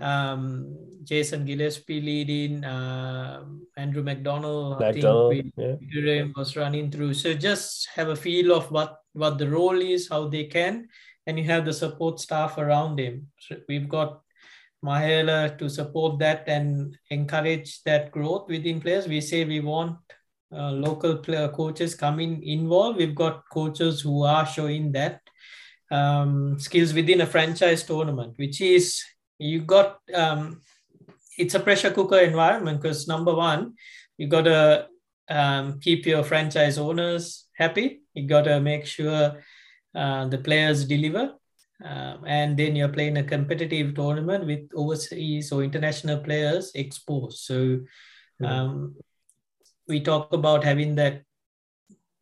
[0.00, 3.44] um, Jason Gillespie leading, uh,
[3.76, 5.54] Andrew McDonald, McDonald I think
[5.92, 6.24] yeah.
[6.36, 7.14] was running through.
[7.14, 10.88] So just have a feel of what what the role is, how they can,
[11.26, 13.28] and you have the support staff around him.
[13.38, 14.20] So we've got
[14.84, 19.08] Mahela to support that and encourage that growth within players.
[19.08, 19.96] We say we want
[20.52, 22.98] uh, local player coaches coming involved.
[22.98, 25.20] We've got coaches who are showing that
[25.90, 29.02] um, skills within a franchise tournament, which is
[29.38, 30.60] you got um,
[31.38, 33.74] it's a pressure cooker environment because number one,
[34.16, 34.86] you got to
[35.28, 38.02] um, keep your franchise owners happy.
[38.12, 39.42] You got to make sure
[39.94, 41.34] uh, the players deliver.
[41.84, 47.38] Um, and then you're playing a competitive tournament with overseas or international players exposed.
[47.38, 47.80] So
[48.42, 48.94] um,
[49.88, 51.22] we talk about having that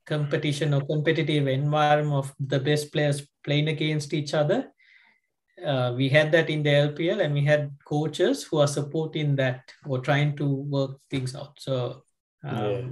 [0.06, 4.72] competition or competitive environment of the best players playing against each other.
[5.64, 9.60] Uh, we had that in the LPL, and we had coaches who are supporting that
[9.86, 11.54] or trying to work things out.
[11.58, 12.02] So,
[12.42, 12.82] um, yeah.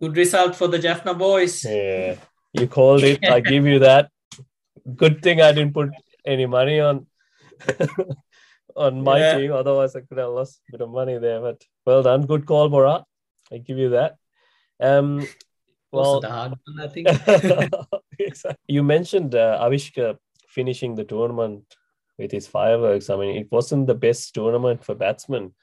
[0.00, 1.64] good result for the Jaffna boys.
[1.64, 2.16] Yeah.
[2.60, 3.24] You called it.
[3.24, 4.10] I give you that.
[4.96, 5.90] Good thing I didn't put
[6.24, 7.06] any money on
[8.76, 9.38] on my yeah.
[9.38, 9.52] team.
[9.52, 11.40] Otherwise, I could have lost a bit of money there.
[11.40, 12.26] But well done.
[12.26, 13.04] Good call, Bora.
[13.52, 14.16] I give you that.
[14.80, 15.26] Um,
[15.90, 17.08] well, the hard one, I think.
[18.68, 20.16] you mentioned uh, Avishka
[20.48, 21.64] finishing the tournament
[22.18, 23.10] with his fireworks.
[23.10, 25.54] I mean, it wasn't the best tournament for batsmen.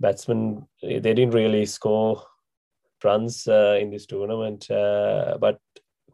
[0.00, 2.22] Batsmen, they didn't really score
[3.02, 5.60] runs uh, in this tournament, uh, but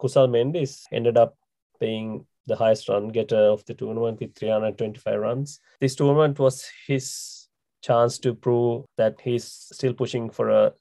[0.01, 1.37] Kusal Mendis ended up
[1.79, 5.61] being the highest run getter of the tournament with 325 runs.
[5.81, 7.49] This tournament was his
[7.83, 10.73] chance to prove that he's still pushing for a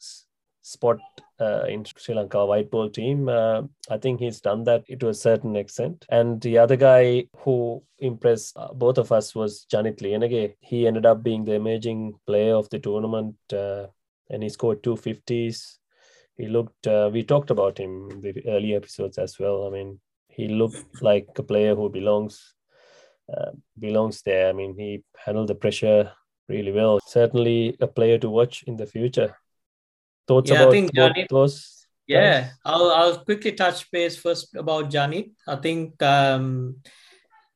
[0.61, 0.99] spot
[1.39, 3.29] uh, in Sri Lanka white ball team.
[3.29, 6.05] Uh, I think he's done that to a certain extent.
[6.09, 10.55] And the other guy who impressed uh, both of us was Janith Liyanage.
[10.59, 13.87] He ended up being the emerging player of the tournament uh,
[14.29, 15.78] and he scored two fifties.
[16.39, 19.67] He looked, uh, we talked about him in the early episodes as well.
[19.67, 19.99] I mean,
[20.29, 22.55] he looked like a player who belongs
[23.31, 24.49] uh, belongs there.
[24.49, 26.11] I mean, he handled the pressure
[26.47, 26.99] really well.
[27.05, 29.35] Certainly a player to watch in the future.
[30.27, 31.87] Thoughts Yeah, I about think both Janith- those?
[32.07, 32.51] Yeah, guys?
[32.65, 35.31] I'll I'll quickly touch base first about Janith.
[35.45, 36.77] I think um,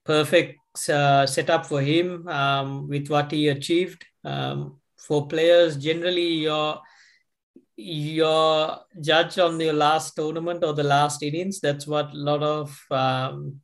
[0.04, 4.06] perfect uh, setup for him um, with what he achieved.
[4.24, 6.82] Um, for players, generally, your
[7.76, 11.60] your judge on your last tournament or the last innings.
[11.60, 13.62] That's what a lot of um,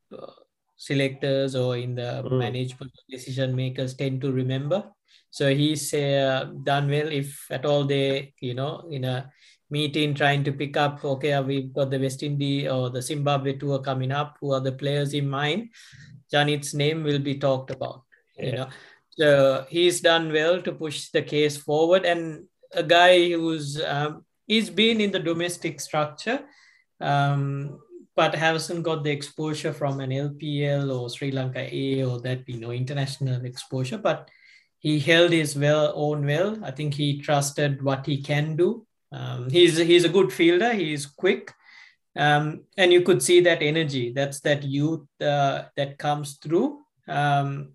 [0.76, 2.40] selectors or in the Mm.
[2.40, 4.84] management decision makers tend to remember.
[5.30, 9.30] So he's uh, done well if at all they, you know, in a
[9.70, 13.54] meeting trying to pick up, okay, uh, we've got the West Indies or the Zimbabwe
[13.54, 14.38] tour coming up.
[14.42, 15.70] Who are the players in mind?
[16.34, 18.04] Janith's name will be talked about.
[18.38, 18.70] You know,
[19.12, 22.06] so he's done well to push the case forward.
[22.06, 26.42] And a guy who's um, he's been in the domestic structure,
[27.00, 27.80] um,
[28.16, 32.60] but hasn't got the exposure from an LPL or Sri Lanka A or that you
[32.60, 33.98] know international exposure.
[33.98, 34.30] But
[34.80, 36.58] he held his well own well.
[36.64, 38.86] I think he trusted what he can do.
[39.12, 40.74] Um, he's he's a good fielder.
[40.74, 41.54] He's quick,
[42.16, 44.14] um, and you could see that energy.
[44.14, 46.80] That's that youth uh, that comes through.
[47.08, 47.74] Um,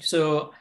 [0.00, 0.52] so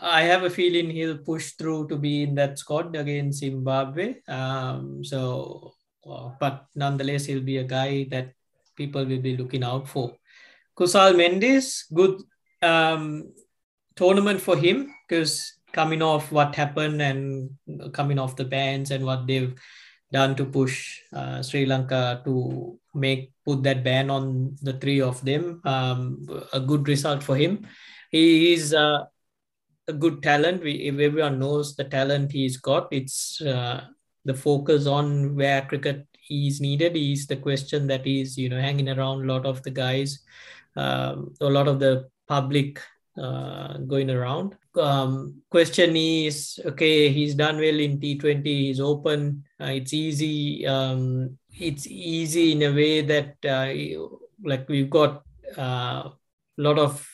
[0.00, 4.16] I have a feeling he'll push through to be in that squad against Zimbabwe.
[4.28, 5.74] Um, so,
[6.08, 8.32] uh, but nonetheless, he'll be a guy that
[8.76, 10.16] people will be looking out for.
[10.76, 12.22] Kusal Mendis, good
[12.62, 13.32] um,
[13.94, 17.50] tournament for him because coming off what happened and
[17.92, 19.54] coming off the bans and what they've
[20.12, 25.24] done to push uh, Sri Lanka to make put that ban on the three of
[25.24, 25.60] them.
[25.64, 27.66] Um, a good result for him.
[28.10, 29.04] He is uh,
[29.88, 30.62] a good talent.
[30.62, 32.88] We, everyone knows the talent he's got.
[32.90, 33.84] It's uh,
[34.24, 38.88] the focus on where cricket is needed is the question that is you know hanging
[38.88, 40.20] around a lot of the guys,
[40.76, 42.80] um, a lot of the public
[43.18, 44.56] uh, going around.
[44.80, 50.66] Um, question is okay, he's done well in T20, he's open, uh, it's easy.
[50.66, 53.72] Um, it's easy in a way that uh,
[54.42, 55.22] like we've got
[55.56, 56.10] a uh,
[56.56, 57.08] lot of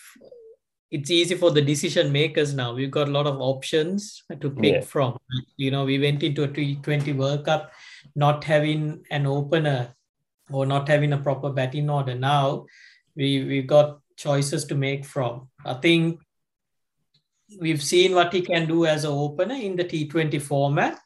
[0.91, 2.75] it's easy for the decision makers now.
[2.75, 4.81] We've got a lot of options to pick Yeah.
[4.81, 5.19] from.
[5.57, 7.73] You know, we went into a T20 World Cup
[8.17, 9.95] not having an opener
[10.51, 12.15] or not having a proper batting order.
[12.15, 12.67] Now
[13.15, 15.49] we we've got choices to make from.
[15.65, 16.21] I think
[17.61, 20.99] we've seen what he can do as an opener in the T20 format.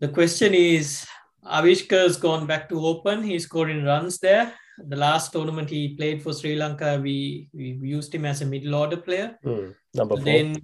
[0.00, 1.06] The question is,
[1.44, 3.22] Avishka's gone back to open.
[3.22, 4.54] He's scoring runs there.
[4.88, 8.74] The last tournament he played for Sri Lanka, we, we used him as a middle
[8.74, 9.38] order player.
[9.42, 10.24] Hmm, Number four.
[10.24, 10.56] Then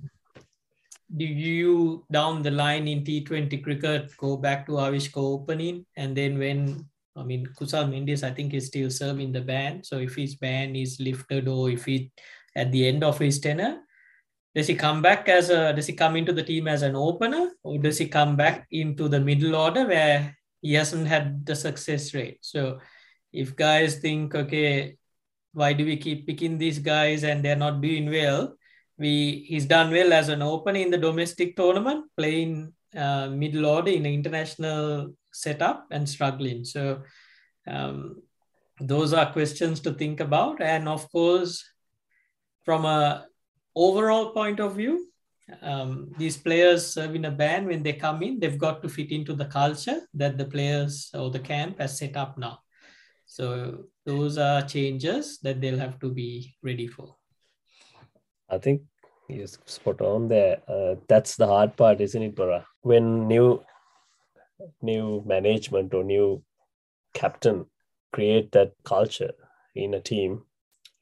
[1.15, 5.87] do you down the line in T20 cricket go back to Avishka opening?
[5.97, 9.85] And then when I mean Kusal Mendis, I think is still serving the ban.
[9.85, 12.11] So if his ban is lifted or if he
[12.55, 13.79] at the end of his tenure,
[14.55, 17.53] does he come back as a does he come into the team as an opener
[17.63, 22.15] or does he come back into the middle order where he hasn't had the success
[22.15, 22.39] rate?
[22.41, 22.81] So
[23.37, 24.96] if guys think, okay,
[25.53, 28.57] why do we keep picking these guys and they're not doing well?
[28.99, 33.90] We he's done well as an opener in the domestic tournament, playing uh, middle order
[33.90, 36.64] in an international setup and struggling.
[36.64, 37.03] So
[37.66, 38.22] um,
[38.81, 40.62] those are questions to think about.
[40.62, 41.62] And of course,
[42.64, 43.27] from a
[43.75, 45.09] overall point of view,
[45.62, 49.35] um, these players serving a ban when they come in, they've got to fit into
[49.35, 52.61] the culture that the players or the camp has set up now.
[53.27, 57.17] So those are changes that they'll have to be ready for.
[58.49, 58.83] I think
[59.29, 60.62] you're spot on there.
[60.69, 62.67] Uh, that's the hard part, isn't it, Bora?
[62.83, 63.62] When new
[64.81, 66.43] new management or new
[67.12, 67.67] captain
[68.12, 69.33] create that culture
[69.75, 70.45] in a team,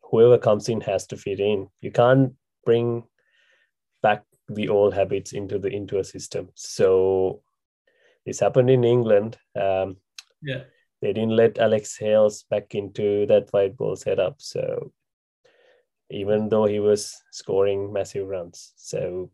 [0.02, 1.68] whoever comes in has to fit in.
[1.81, 3.04] You can't bring
[4.02, 6.48] back the old habits into the into a system.
[6.54, 7.42] So
[8.27, 9.37] this happened in England.
[9.54, 9.96] Um,
[10.42, 10.64] Yeah.
[11.05, 14.37] They didn't let Alex Hales back into that white ball setup.
[14.38, 14.90] So
[16.09, 18.73] even though he was scoring massive runs.
[18.77, 19.31] So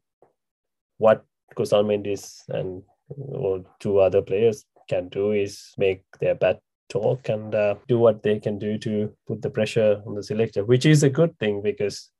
[0.98, 1.24] what
[1.56, 7.54] Kusal Mendis and or two other players can do is make their bat talk and
[7.54, 11.04] uh, do what they can do to put the pressure on the selector, which is
[11.04, 12.10] a good thing because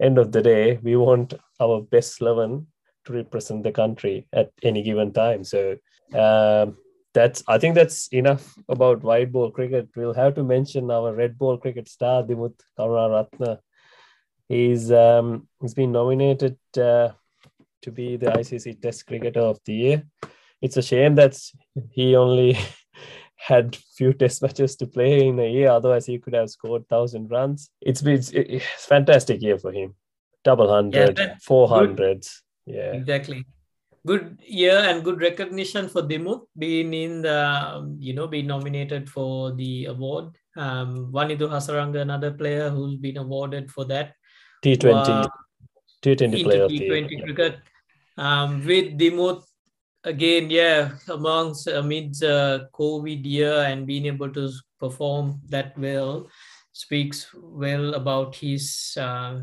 [0.00, 2.66] end of the day, we want our best 11
[3.04, 5.44] to represent the country at any given time.
[5.44, 5.76] So
[6.14, 6.78] um,
[7.14, 9.88] that's I think that's enough about white ball cricket.
[9.96, 13.58] We'll have to mention our red ball cricket star Dimuth Karunaratne.
[14.48, 17.10] He's um, he's been nominated uh,
[17.82, 20.02] to be the ICC Test Cricketer of the Year.
[20.60, 21.38] It's a shame that
[21.90, 22.58] he only
[23.36, 25.70] had few test matches to play in a year.
[25.70, 27.70] Otherwise, he could have scored thousand runs.
[27.80, 29.94] It's been it's, it's fantastic year for him.
[30.42, 32.42] Double hundred, yeah, four hundreds.
[32.66, 33.46] Yeah, exactly.
[34.06, 39.52] Good year and good recognition for Dimuth being in the you know being nominated for
[39.52, 40.36] the award.
[40.56, 44.12] Um, Wanindu Hasaranga, another player who's been awarded for that.
[44.64, 45.28] T20, uh,
[46.02, 47.60] T20 player T20 cricket.
[48.16, 49.44] Um, with Dimuth
[50.04, 56.28] again, yeah, amongst amidst uh, COVID year and being able to perform that well
[56.72, 59.40] speaks well about his uh,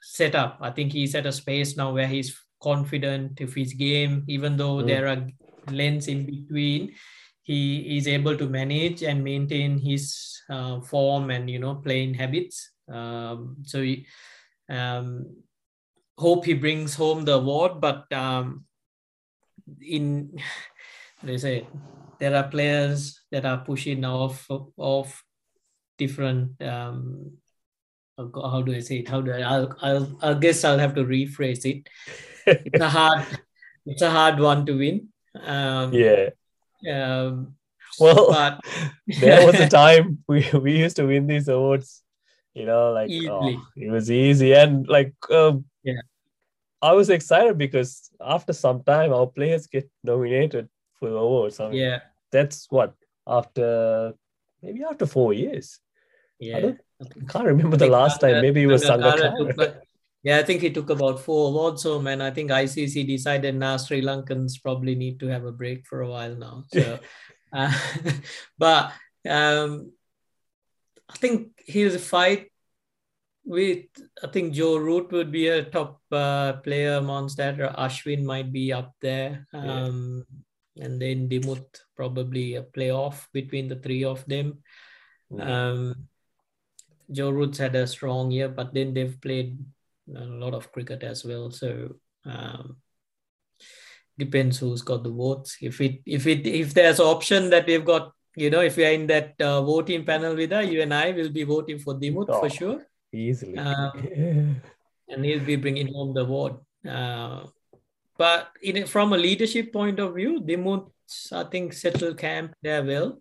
[0.00, 0.58] setup.
[0.60, 4.76] I think he's at a space now where he's confident of his game, even though
[4.76, 4.86] mm.
[4.86, 5.26] there are
[5.70, 6.94] lanes in between.
[7.42, 12.70] He is able to manage and maintain his uh, form and you know playing habits.
[12.88, 14.06] Um, so, he,
[14.68, 15.26] um,
[16.18, 17.80] hope he brings home the award.
[17.80, 18.64] But um,
[19.80, 20.38] in
[21.22, 21.66] they say
[22.18, 24.46] there are players that are pushing off
[24.78, 25.22] of
[25.98, 27.32] different um,
[28.34, 29.08] how do I say it?
[29.08, 29.40] How do I?
[29.40, 31.88] I'll, I'll, I guess I'll have to rephrase it.
[32.46, 33.26] It's a hard,
[33.86, 35.08] it's a hard one to win.
[35.40, 36.30] Um, yeah.
[36.90, 37.54] Um,
[37.98, 38.60] well, but...
[39.20, 42.02] there was a time we we used to win these awards.
[42.54, 46.02] You know, like oh, it was easy and like um, yeah.
[46.82, 50.68] I was excited because after some time our players get nominated
[50.98, 51.60] for the awards.
[51.60, 52.00] I mean, yeah,
[52.32, 52.94] that's what
[53.26, 54.14] after
[54.62, 55.78] maybe after four years.
[56.40, 58.42] Yeah, I, I can't remember the last time.
[58.42, 59.80] Maybe it was Sangakkara.
[60.22, 63.78] Yeah, I think he took about four awards home, and I think ICC decided now
[63.78, 66.64] Sri Lankans probably need to have a break for a while now.
[66.68, 66.98] So,
[67.54, 67.72] uh,
[68.58, 68.92] but
[69.26, 69.92] um,
[71.08, 72.52] I think he'll fight
[73.44, 73.86] with.
[74.22, 77.58] I think Joe Root would be a top uh, player amongst that.
[77.58, 80.26] Or Ashwin might be up there, um,
[80.74, 80.84] yeah.
[80.84, 84.58] and then Dimuth probably a playoff between the three of them.
[85.38, 86.09] Um,
[87.10, 89.58] Joe Root's had a strong year, but then they've played
[90.14, 91.50] a lot of cricket as well.
[91.50, 92.76] So um,
[94.18, 95.56] depends who's got the votes.
[95.60, 98.92] If it if it if there's option that we've got, you know, if we are
[98.92, 102.26] in that uh, voting panel with her, you and I will be voting for Dimuth
[102.28, 102.82] oh, for sure.
[103.12, 103.58] Easily.
[103.58, 104.60] Um,
[105.08, 106.54] and he'll be bringing home the award.
[106.88, 107.46] Uh,
[108.16, 110.90] but in from a leadership point of view, Dimuth,
[111.32, 113.20] I think, settled camp there well.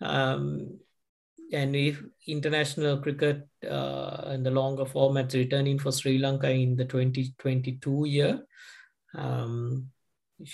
[0.00, 0.80] Um,
[1.54, 6.84] and if international cricket uh, and the longer formats returning for Sri Lanka in the
[6.84, 8.46] 2022 year,
[9.14, 9.88] um,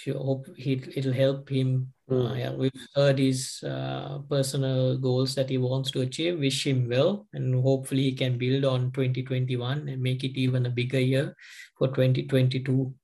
[0.06, 1.92] hope it, it'll help him.
[2.10, 2.30] Mm.
[2.30, 6.38] Uh, yeah, we've heard his uh, personal goals that he wants to achieve.
[6.38, 10.70] Wish him well, and hopefully he can build on 2021 and make it even a
[10.70, 11.34] bigger year
[11.78, 12.94] for 2022.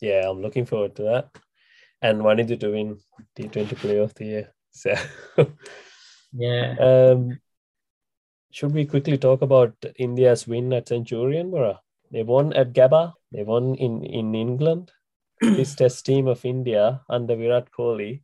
[0.00, 1.28] Yeah, I'm looking forward to that.
[2.02, 2.98] And wanted to win
[3.38, 4.54] T20 Player of the Year.
[4.72, 4.94] So
[6.32, 6.76] Yeah.
[6.78, 7.40] Um,
[8.50, 11.80] should we quickly talk about India's win at Centurion, Bora?
[12.10, 13.12] They won at Gabba.
[13.32, 14.90] They won in, in England.
[15.40, 18.22] this test team of India under Virat Kohli,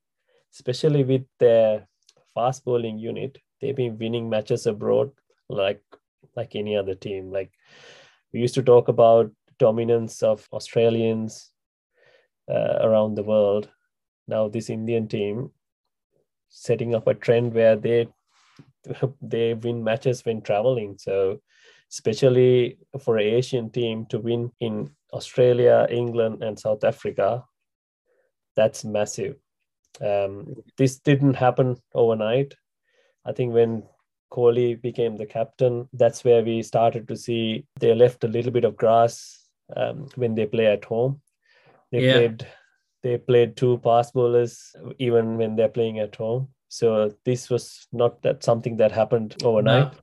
[0.52, 1.86] especially with their
[2.34, 5.10] fast bowling unit, they've been winning matches abroad
[5.48, 5.82] like
[6.34, 7.30] like any other team.
[7.30, 7.52] Like
[8.32, 11.50] we used to talk about dominance of Australians
[12.50, 13.70] uh, around the world.
[14.28, 15.52] Now this Indian team
[16.56, 18.08] setting up a trend where they
[19.22, 20.96] they win matches when traveling.
[20.98, 21.40] So
[21.92, 27.44] especially for an Asian team to win in Australia, England, and South Africa,
[28.56, 29.36] that's massive.
[30.00, 32.54] Um, this didn't happen overnight.
[33.24, 33.84] I think when
[34.32, 38.64] Kohli became the captain, that's where we started to see they left a little bit
[38.64, 39.46] of grass
[39.76, 41.20] um, when they play at home.
[41.92, 42.12] They yeah.
[42.12, 42.46] played
[43.06, 46.48] they played two pass bowlers even when they're playing at home.
[46.68, 49.92] So this was not that something that happened overnight.
[49.92, 49.98] No.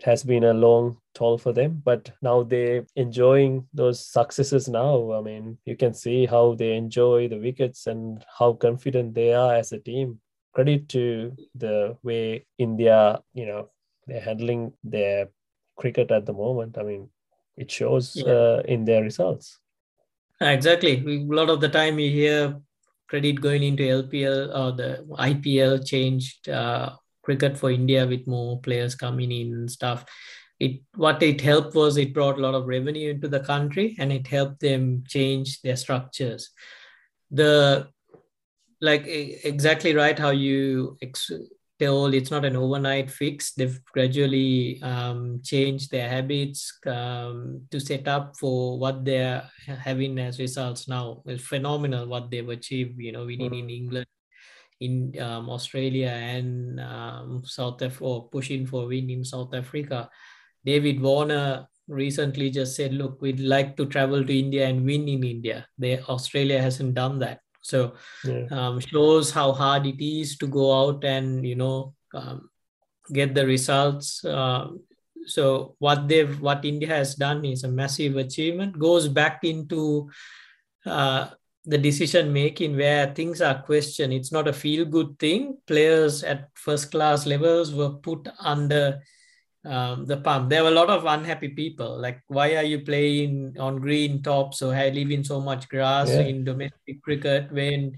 [0.00, 5.12] It has been a long toll for them, but now they're enjoying those successes now.
[5.12, 9.54] I mean, you can see how they enjoy the wickets and how confident they are
[9.54, 10.18] as a team.
[10.52, 13.70] Credit to the way India, you know,
[14.08, 15.28] they're handling their
[15.76, 16.78] cricket at the moment.
[16.78, 17.10] I mean,
[17.56, 18.32] it shows yeah.
[18.32, 19.60] uh, in their results.
[20.44, 21.02] Exactly.
[21.06, 22.60] A lot of the time you hear
[23.08, 26.90] credit going into LPL or the IPL changed uh,
[27.22, 30.04] cricket for India with more players coming in and stuff.
[30.60, 34.12] it what it helped was it brought a lot of revenue into the country and
[34.12, 36.44] it helped them change their structures
[37.40, 37.52] the
[38.80, 39.04] like
[39.52, 41.30] exactly right how you ex-
[41.78, 43.52] told it's not an overnight fix.
[43.52, 50.38] They've gradually um, changed their habits um, to set up for what they're having as
[50.38, 51.22] results now.
[51.26, 53.76] It's phenomenal what they've achieved you know winning in mm.
[53.76, 54.06] england
[54.80, 60.08] in um, australia and um, south africa or pushing for win in south africa.
[60.64, 65.24] David warner recently just said look we'd like to travel to india and win in
[65.24, 65.66] india.
[65.78, 67.94] They australia hasn't done that so
[68.24, 68.44] yeah.
[68.50, 72.50] um, shows how hard it is to go out and you know um,
[73.10, 74.22] get the results.
[74.22, 74.68] Uh,
[75.26, 78.78] so what they've what India has done is a massive achievement.
[78.78, 80.10] Goes back into
[80.84, 81.28] uh,
[81.64, 84.12] the decision making where things are questioned.
[84.12, 85.56] It's not a feel good thing.
[85.66, 89.00] Players at first class levels were put under
[89.64, 90.50] um, the pump.
[90.50, 91.98] There were a lot of unhappy people.
[91.98, 96.20] Like, why are you playing on green tops or leaving so much grass yeah.
[96.20, 97.96] in domestic cricket when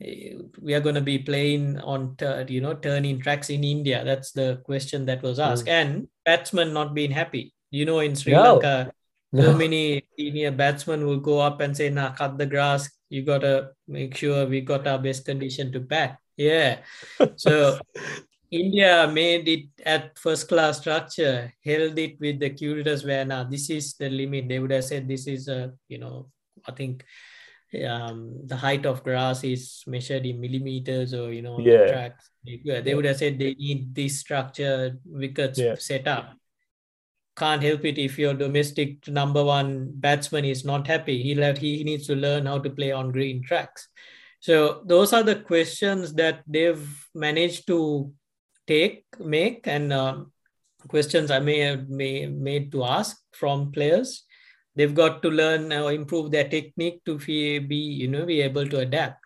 [0.00, 2.16] eh, we are going to be playing on,
[2.48, 4.04] you know, turning tracks in India?
[4.04, 5.66] That's the question that was asked.
[5.66, 5.72] Mm.
[5.72, 7.54] And batsmen not being happy.
[7.70, 8.54] You know, in Sri no.
[8.54, 8.92] Lanka,
[9.32, 9.42] no.
[9.44, 12.90] so many senior batsmen will go up and say, "Nah, cut the grass.
[13.08, 16.80] You gotta make sure we got our best condition to bat." Yeah.
[17.36, 17.78] So
[18.52, 23.70] India made it at first class structure, held it with the curators where now this
[23.70, 24.46] is the limit.
[24.46, 26.28] They would have said this is a, you know,
[26.68, 27.02] I think
[27.88, 31.86] um, the height of grass is measured in millimeters or, you know, yeah.
[31.86, 32.28] tracks.
[32.44, 35.76] Yeah, they would have said they need this structure wickets yeah.
[35.78, 36.34] set up.
[37.34, 41.22] Can't help it if your domestic number one batsman is not happy.
[41.22, 43.88] He'll have, he needs to learn how to play on green tracks.
[44.40, 48.12] So those are the questions that they've managed to
[48.66, 50.16] take make and uh,
[50.88, 54.24] questions I may have may, made to ask from players.
[54.74, 58.80] They've got to learn or improve their technique to be you know be able to
[58.80, 59.18] adapt.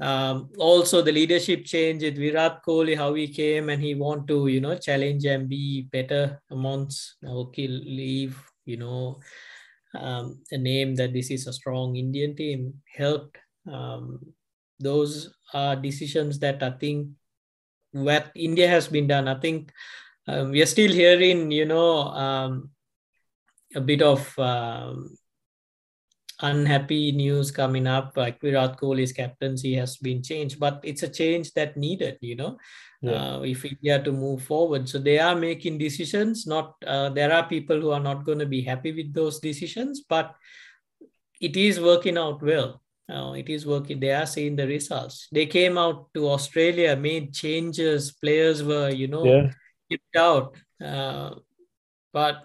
[0.00, 4.46] Um, also, the leadership change with Virat Kohli, how he came and he want to
[4.46, 9.20] you know challenge and be better amongst okay leave you know
[9.94, 13.36] um, a name that this is a strong Indian team helped.
[13.70, 14.20] Um,
[14.78, 17.08] those are decisions that I think
[17.92, 19.28] what India has been done.
[19.28, 19.72] I think
[20.26, 22.70] um, we are still hearing, you know, um,
[23.74, 25.16] a bit of um,
[26.40, 28.16] unhappy news coming up.
[28.16, 32.58] Like Virat Kohli's captaincy has been changed, but it's a change that needed, you know,
[33.02, 33.36] yeah.
[33.36, 34.88] uh, if India to move forward.
[34.88, 36.46] So they are making decisions.
[36.46, 40.02] Not uh, there are people who are not going to be happy with those decisions,
[40.08, 40.34] but
[41.40, 42.82] it is working out well.
[43.10, 43.98] Uh, it is working.
[43.98, 45.28] They are seeing the results.
[45.32, 48.12] They came out to Australia, made changes.
[48.12, 49.50] Players were, you know, yeah.
[49.90, 50.56] kicked out.
[50.82, 51.34] Uh,
[52.12, 52.42] but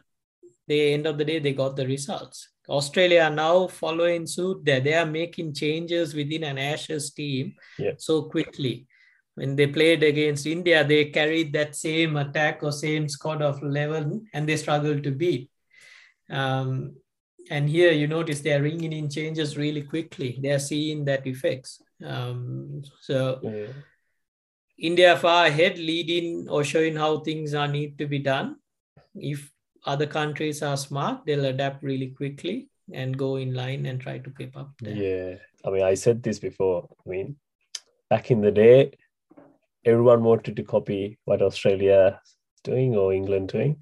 [0.67, 2.49] the end of the day, they got the results.
[2.67, 4.79] Australia are now following suit there.
[4.79, 7.91] They are making changes within an Ashes team yeah.
[7.97, 8.87] so quickly.
[9.35, 14.29] When they played against India, they carried that same attack or same squad of 11
[14.33, 15.51] and they struggled to beat.
[16.29, 16.95] Um,
[17.49, 20.39] and here you notice they're ringing in changes really quickly.
[20.41, 21.81] They're seeing that effects.
[22.03, 23.67] Um, so yeah.
[24.77, 28.57] India far ahead, leading or showing how things are need to be done.
[29.15, 29.51] If
[29.85, 34.29] other countries are smart, they'll adapt really quickly and go in line and try to
[34.31, 34.71] keep up.
[34.81, 34.93] There.
[34.93, 36.89] Yeah, I mean, I said this before.
[37.05, 37.37] I mean,
[38.09, 38.91] back in the day,
[39.85, 43.77] everyone wanted to copy what Australia is doing or England doing.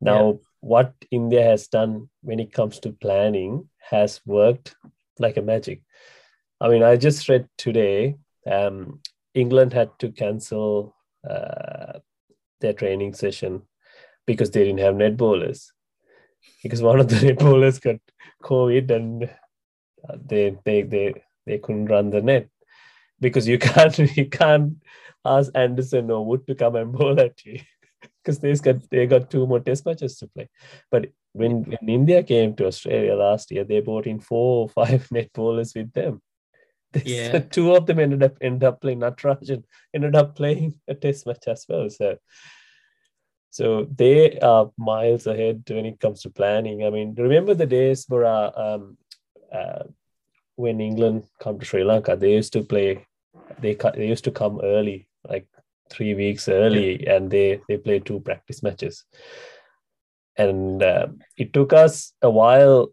[0.00, 0.38] Now, yeah.
[0.62, 4.74] What India has done when it comes to planning has worked
[5.18, 5.82] like a magic.
[6.60, 8.16] I mean, I just read today
[8.50, 9.00] um,
[9.34, 10.94] England had to cancel
[11.28, 11.98] uh,
[12.60, 13.62] their training session
[14.26, 15.72] because they didn't have net bowlers.
[16.62, 17.98] Because one of the net bowlers got
[18.42, 19.24] COVID and
[20.08, 21.14] uh, they they they
[21.46, 22.48] they couldn't run the net
[23.20, 24.74] because you can't you can't
[25.24, 27.60] ask Anderson or Wood to come and bowl at you
[28.22, 30.48] because they got they got two more test matches to play.
[30.90, 35.08] But when, when India came to Australia last year, they brought in four or five
[35.10, 36.20] net bowlers with them.
[37.04, 37.38] Yeah.
[37.50, 39.64] two of them ended up ended up playing Natarajan,
[39.94, 41.88] ended up playing a test match as well.
[41.90, 42.16] So
[43.50, 46.84] so they are miles ahead when it comes to planning.
[46.86, 48.96] I mean, remember the days where uh, um,
[49.52, 49.84] uh,
[50.56, 53.06] when England come to Sri Lanka, they used to play.
[53.60, 55.46] They they used to come early, like
[55.92, 59.04] three weeks early, and they they play two practice matches
[60.36, 62.88] and uh, it took us a while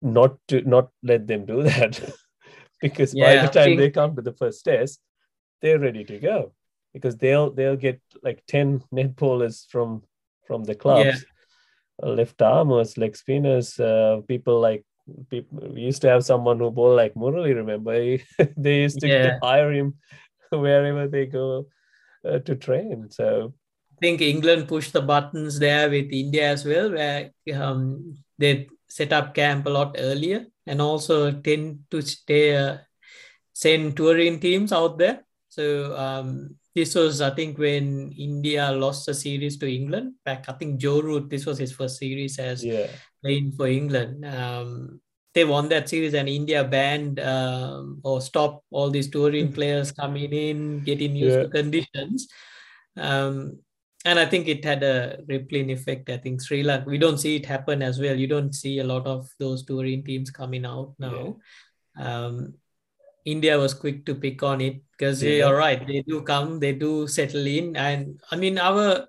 [0.00, 2.00] not to not let them do that
[2.80, 3.78] because yeah, by the time think...
[3.78, 5.00] they come to the first test
[5.60, 6.52] they're ready to go
[6.92, 10.02] because they'll they'll get like 10 net bowlers from
[10.46, 11.24] from the clubs.
[12.02, 12.08] Yeah.
[12.08, 14.84] Left armers, leg spinners, uh, people like
[15.30, 17.54] people we used to have someone who bowled like Murali.
[17.54, 17.92] Remember,
[18.56, 19.38] they used to yeah.
[19.40, 19.94] hire him
[20.60, 21.66] wherever they go
[22.24, 23.10] uh, to train.
[23.10, 23.52] So
[23.92, 29.12] I think England pushed the buttons there with India as well, where um, they set
[29.12, 32.78] up camp a lot earlier and also tend to stay uh,
[33.52, 35.24] send touring teams out there.
[35.48, 40.14] So um, this was, I think, when India lost the series to England.
[40.24, 42.86] Back, I think Joe Root, this was his first series as yeah.
[43.22, 44.24] playing for England.
[44.24, 45.00] Um,
[45.34, 50.32] they won that series, and India banned um, or stopped all these touring players coming
[50.32, 51.42] in, getting used yeah.
[51.44, 52.28] to conditions.
[52.96, 53.58] Um,
[54.04, 56.10] and I think it had a rippling effect.
[56.10, 58.16] I think Sri Lanka, we don't see it happen as well.
[58.16, 61.36] You don't see a lot of those touring teams coming out now.
[61.96, 62.24] Yeah.
[62.24, 62.54] Um,
[63.24, 65.34] India was quick to pick on it because yeah.
[65.34, 65.86] you're right.
[65.86, 67.76] They do come, they do settle in.
[67.76, 69.06] And I mean, our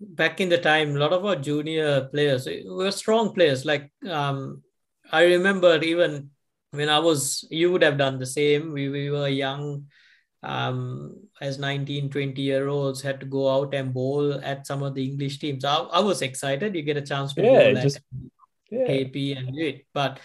[0.00, 3.64] back in the time, a lot of our junior players were strong players.
[3.64, 4.62] Like um,
[5.12, 6.30] I remember even
[6.70, 8.72] when I was, you would have done the same.
[8.72, 9.86] We, we were young
[10.42, 14.94] um, as 19, 20 year olds had to go out and bowl at some of
[14.94, 15.64] the English teams.
[15.64, 16.74] I, I was excited.
[16.74, 18.02] You get a chance to yeah, bowl just, at
[18.70, 18.86] yeah.
[18.86, 19.86] KP and do it.
[19.92, 20.18] But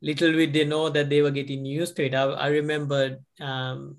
[0.00, 2.14] little we did they know that they were getting used to it.
[2.14, 3.96] I, I remember um,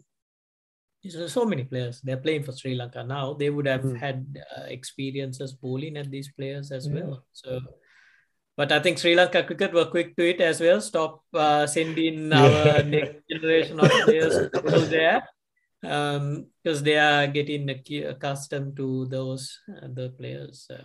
[1.27, 2.01] so many players.
[2.01, 3.33] They're playing for Sri Lanka now.
[3.33, 3.97] They would have mm.
[3.97, 6.93] had uh, experiences bowling at these players as yeah.
[6.93, 7.25] well.
[7.33, 7.59] So,
[8.59, 10.81] but I think Sri Lanka cricket were quick to it as well.
[10.81, 15.23] Stop uh, sending our next generation of players to there
[15.81, 20.67] um, because they are getting accustomed to those uh, the players.
[20.69, 20.83] Uh,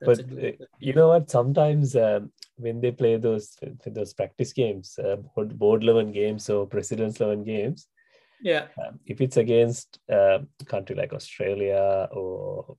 [0.00, 1.28] but uh, you know what?
[1.28, 6.66] Sometimes um, when they play those those practice games, uh, board, board level games or
[6.66, 7.88] presidents level games,
[8.40, 12.78] yeah, um, if it's against uh, a country like Australia or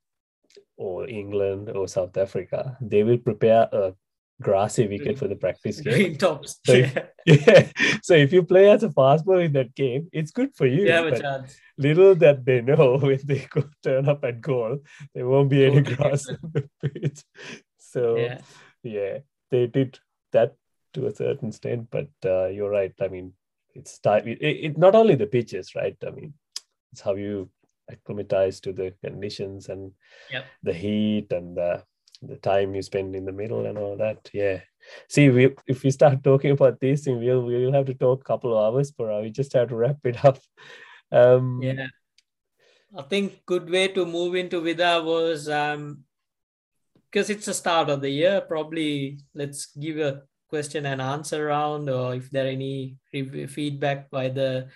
[0.81, 3.93] or England or South Africa, they will prepare a
[4.41, 5.93] grassy wicket for the practice game.
[5.93, 6.59] Green tops.
[6.65, 7.67] So if, yeah.
[8.01, 10.85] So if you play as a fast bowler in that game, it's good for you.
[10.85, 11.55] You have a chance.
[11.77, 14.79] Little that they know when they go turn up at Galle,
[15.13, 17.21] there won't be any grass on the pitch.
[17.77, 18.39] So yeah.
[18.83, 19.17] yeah,
[19.51, 19.99] they did
[20.31, 20.55] that
[20.93, 22.93] to a certain extent, but uh, you're right.
[22.99, 23.33] I mean,
[23.75, 24.27] it's time.
[24.27, 25.95] It, it, not only the pitches, right?
[26.05, 26.33] I mean,
[26.91, 27.49] it's how you
[27.91, 29.91] acclimatize to the conditions and
[30.31, 30.45] yep.
[30.63, 31.83] the heat and the
[32.23, 34.29] the time you spend in the middle and all that.
[34.31, 34.61] Yeah.
[35.09, 38.23] See, we if we start talking about these things, we'll we'll have to talk a
[38.23, 39.21] couple of hours per hour.
[39.21, 40.39] We just have to wrap it up.
[41.11, 41.87] Um, yeah.
[42.95, 46.03] I think good way to move into Vida was um
[47.09, 48.41] because it's the start of the year.
[48.41, 54.29] Probably let's give a question and answer round, or if there are any feedback by
[54.29, 54.67] the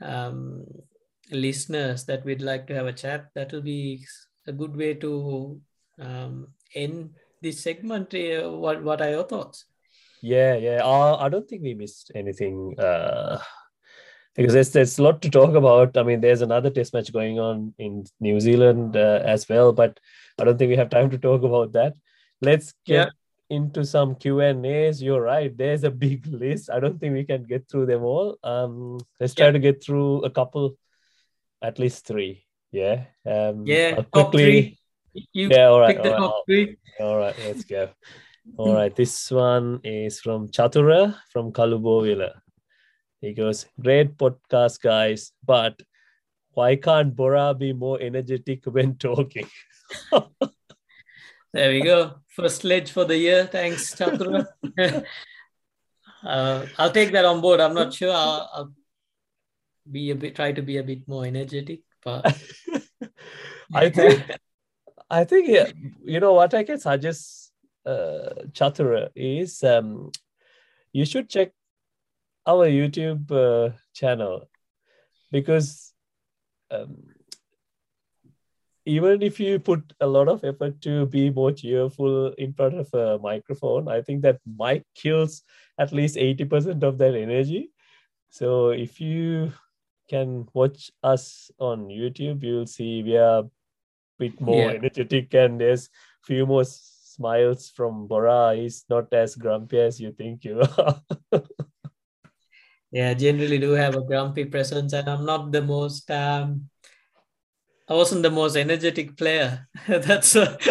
[0.00, 0.64] um,
[1.30, 4.04] listeners that we'd like to have a chat, that will be
[4.46, 5.60] a good way to
[6.00, 7.10] um, in
[7.42, 8.14] this segment.
[8.14, 9.64] Uh, what what are your thoughts?
[10.22, 10.80] Yeah, yeah.
[10.82, 13.38] Uh, I don't think we missed anything uh,
[14.34, 15.96] because there's there's a lot to talk about.
[15.96, 19.98] I mean, there's another test match going on in New Zealand uh, as well, but
[20.38, 21.94] I don't think we have time to talk about that.
[22.40, 23.08] Let's get
[23.50, 23.56] yeah.
[23.56, 25.02] into some Q and A's.
[25.02, 25.56] You're right.
[25.56, 26.70] There's a big list.
[26.70, 28.36] I don't think we can get through them all.
[28.42, 29.52] Um, let's try yeah.
[29.52, 30.76] to get through a couple,
[31.62, 32.44] at least three.
[32.72, 33.04] Yeah.
[33.24, 33.94] Um, yeah.
[33.96, 34.78] I'll quickly
[35.32, 35.98] you yeah, all right.
[35.98, 36.76] All right.
[37.00, 37.90] All, all right, let's go.
[38.58, 42.30] All right, this one is from Chatura from Kalubovila.
[43.20, 45.82] He goes, Great podcast, guys, but
[46.52, 49.48] why can't Bora be more energetic when talking?
[51.52, 52.20] there we go.
[52.28, 53.46] First sledge for the year.
[53.46, 54.46] Thanks, Chatura.
[56.24, 57.58] uh, I'll take that on board.
[57.58, 58.12] I'm not sure.
[58.12, 58.72] I'll, I'll
[59.90, 62.24] be a bit, try to be a bit more energetic, but
[63.74, 64.22] I think
[65.10, 65.70] I think yeah,
[66.04, 67.52] you know what I can suggest
[67.84, 70.10] uh, Chatura is um,
[70.92, 71.52] you should check
[72.46, 74.48] our YouTube uh, channel
[75.30, 75.92] because
[76.70, 76.96] um,
[78.84, 82.92] even if you put a lot of effort to be more cheerful in front of
[82.94, 85.42] a microphone, I think that mic kills
[85.78, 87.72] at least 80% of that energy.
[88.30, 89.52] So if you
[90.08, 93.50] can watch us on YouTube, you'll see we are a
[94.18, 94.78] bit more yeah.
[94.78, 95.88] energetic and there's
[96.24, 96.64] few more
[97.16, 98.54] smiles from Bora.
[98.54, 101.00] He's not as grumpy as you think you are.
[102.90, 106.10] yeah, generally do have a grumpy presence, and I'm not the most.
[106.10, 106.68] Um,
[107.88, 109.68] I wasn't the most energetic player.
[109.88, 110.58] that's a,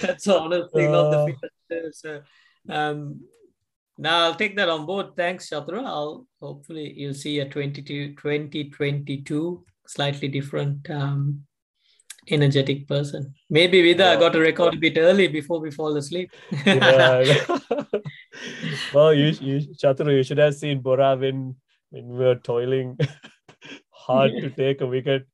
[0.00, 1.34] that's the honest thing uh, the
[1.68, 1.94] field.
[1.94, 2.22] So,
[2.68, 3.20] um,
[3.98, 5.14] now I'll take that on board.
[5.16, 5.84] Thanks, Chatura.
[5.84, 11.42] I'll hopefully you'll see a 22, 2022 slightly different um,
[12.30, 13.34] energetic person.
[13.50, 14.16] Maybe Vida Yeah.
[14.20, 16.30] got to record a bit early before we fall asleep.
[16.64, 17.24] yeah.
[18.94, 21.56] well, you, you, Chaturu, you should have seen Bora when,
[21.90, 22.96] when we were toiling
[23.90, 25.26] hard to take a wicket.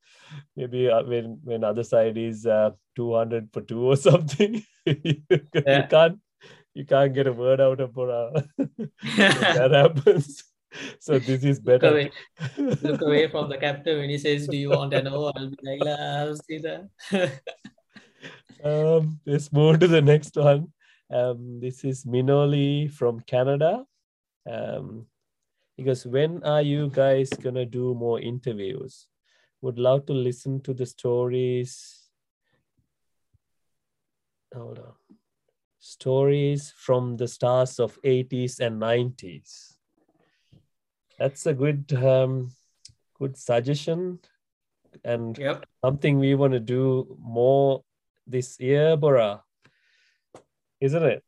[0.57, 5.23] Maybe uh, when when other side is uh, 200 for two or something, you,
[5.67, 5.87] Yeah.
[5.87, 6.19] can't
[6.79, 8.45] you can't get a word out of Bora.
[9.17, 10.45] that happens.
[11.01, 11.91] So this is look better.
[11.91, 12.13] away,
[12.57, 15.57] look away from the captain when he says, "Do you want an over?" I'll be
[15.65, 16.89] like, "La, I'll see that."
[18.65, 20.73] Um, let's move to the next one.
[21.15, 23.85] Um, this is Minoli from Canada.
[24.51, 25.07] Um,
[25.77, 29.07] because when are you guys gonna do more interviews?
[29.63, 32.11] Would love to listen to the stories.
[34.53, 35.08] Hold on.
[35.89, 39.77] Stories from the stars of 80s and 90s.
[41.19, 42.53] That's a good um,
[43.19, 44.21] good suggestion
[45.03, 45.65] and yep.
[45.83, 47.83] something we want to do more
[48.27, 49.43] this year, Bora.
[50.79, 51.25] Isn't it?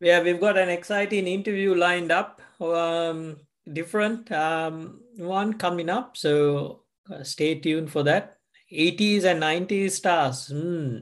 [0.00, 2.40] Yeah, we've got an exciting interview lined up.
[2.60, 3.36] Um,
[3.70, 8.38] different um, one coming up, so uh, stay tuned for that.
[8.72, 10.48] 80s and 90s stars.
[10.48, 10.98] Hmm.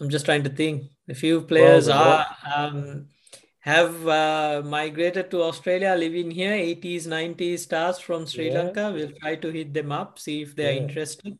[0.00, 0.90] I'm just trying to think.
[1.10, 2.24] A few players are
[2.56, 3.08] um,
[3.60, 6.52] have uh, migrated to Australia, living here.
[6.52, 8.62] 80s, 90s stars from Sri Yeah.
[8.62, 8.92] Lanka.
[8.94, 10.82] We'll try to hit them up, see if they're Yeah.
[10.82, 11.38] interested.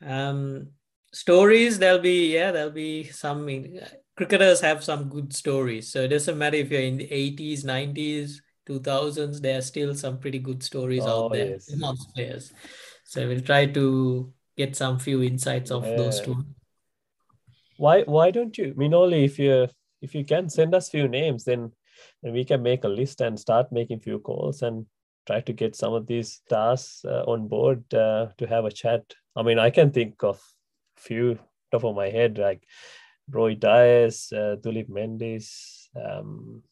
[0.00, 0.68] Um,
[1.12, 3.46] stories, there'll be yeah, there'll be some.
[4.16, 8.40] cricketers have some good stories, so it doesn't matter if you're in the 80s, 90s,
[8.64, 9.42] 2000s.
[9.42, 11.68] There are still some pretty good stories Oh, out there yes.
[11.72, 12.50] amongst players.
[13.04, 16.24] So we'll try to get some few insights of those Yeah.
[16.32, 16.44] two.
[17.78, 19.68] Why why don't you Minoli, if you
[20.02, 21.72] if you can send us few names, then
[22.22, 24.86] then we can make a list and start making few calls and
[25.26, 29.02] try to get some of these stars uh, on board uh, to have a chat.
[29.34, 30.40] I mean, I can think of
[30.96, 31.38] few
[31.72, 32.62] top of my head like
[33.30, 36.62] Roy Dias, uh, Duleep Mendis, um,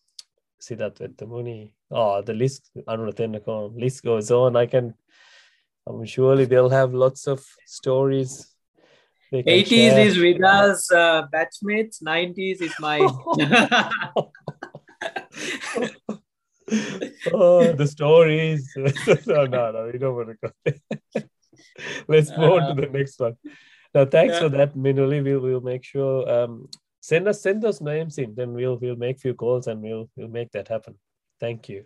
[0.60, 1.72] Sidath Wettimuny.
[1.90, 4.56] Oh, the list, Anura Tennekoon, list goes on.
[4.56, 4.94] I can,
[5.86, 8.53] I'm surely they'll have lots of stories.
[9.42, 10.06] They can 80s share.
[10.06, 13.00] is Vida's uh, batchmates, 90s is mine.
[17.32, 18.72] oh, the stories.
[19.26, 20.74] no, no, no, we don't want to go there.
[22.08, 23.36] Let's move on to the next one.
[23.94, 24.40] Now, thanks Yeah.
[24.40, 25.22] for that, Minuli.
[25.22, 26.68] We'll we'll make sure um
[27.00, 28.34] send us send those names in.
[28.34, 30.94] Then we'll we'll make few calls and we'll we'll make that happen.
[31.40, 31.84] Thank you.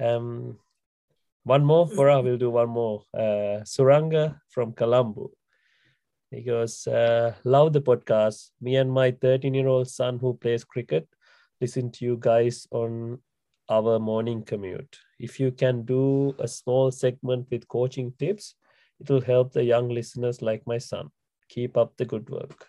[0.00, 0.58] Um,
[1.44, 2.20] one more, Bora.
[2.20, 3.04] We'll do one more.
[3.14, 5.30] Uh, Suranga from Colombo.
[6.36, 8.50] He goes, uh, love the podcast.
[8.60, 11.08] Me and my 13 year old son who plays cricket
[11.62, 13.18] listen to you guys on
[13.70, 14.98] our morning commute.
[15.18, 18.54] If you can do a small segment with coaching tips,
[19.00, 21.10] it will help the young listeners like my son.
[21.48, 22.66] Keep up the good work.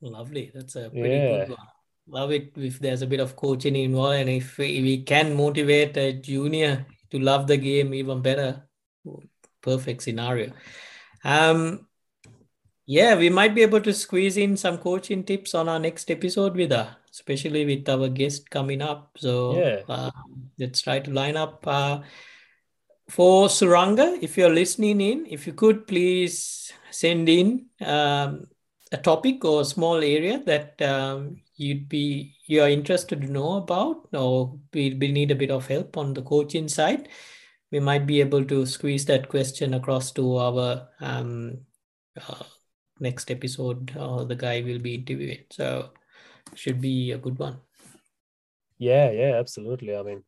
[0.00, 0.50] Lovely.
[0.54, 1.44] That's a pretty Yeah.
[1.44, 1.68] good one.
[2.06, 5.96] Love it if there's a bit of coaching involved and if we we can motivate
[5.98, 8.68] a junior to love the game even better.
[9.60, 10.52] Perfect scenario.
[11.24, 11.86] Um,
[12.86, 16.54] yeah, we might be able to squeeze in some coaching tips on our next episode
[16.54, 19.16] with her, especially with our guest coming up.
[19.16, 19.80] So Yeah.
[19.88, 20.10] uh,
[20.58, 21.66] let's try to line up.
[21.66, 22.02] Uh,
[23.08, 28.46] for Suranga, if you're listening in, if you could please send in um,
[28.92, 33.54] a topic or a small area that um, you'd be you are interested to know
[33.54, 37.08] about, or we, we need a bit of help on the coaching side,
[37.74, 41.58] we might be able to squeeze that question across to our um,
[42.16, 42.44] uh,
[43.00, 45.42] next episode, or the guy will be interviewing.
[45.50, 45.90] So
[46.54, 47.58] should be a good one.
[48.78, 49.96] Yeah, yeah, absolutely.
[49.96, 50.22] I mean,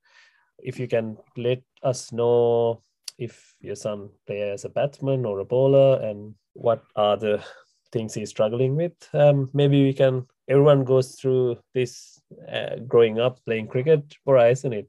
[0.58, 2.82] if you can let us know
[3.16, 7.44] if your son plays as a batsman or a bowler and what are the
[7.92, 10.26] things he's struggling with, um, maybe we can.
[10.48, 12.20] Everyone goes through this
[12.52, 14.88] uh, growing up playing cricket, or isn't it?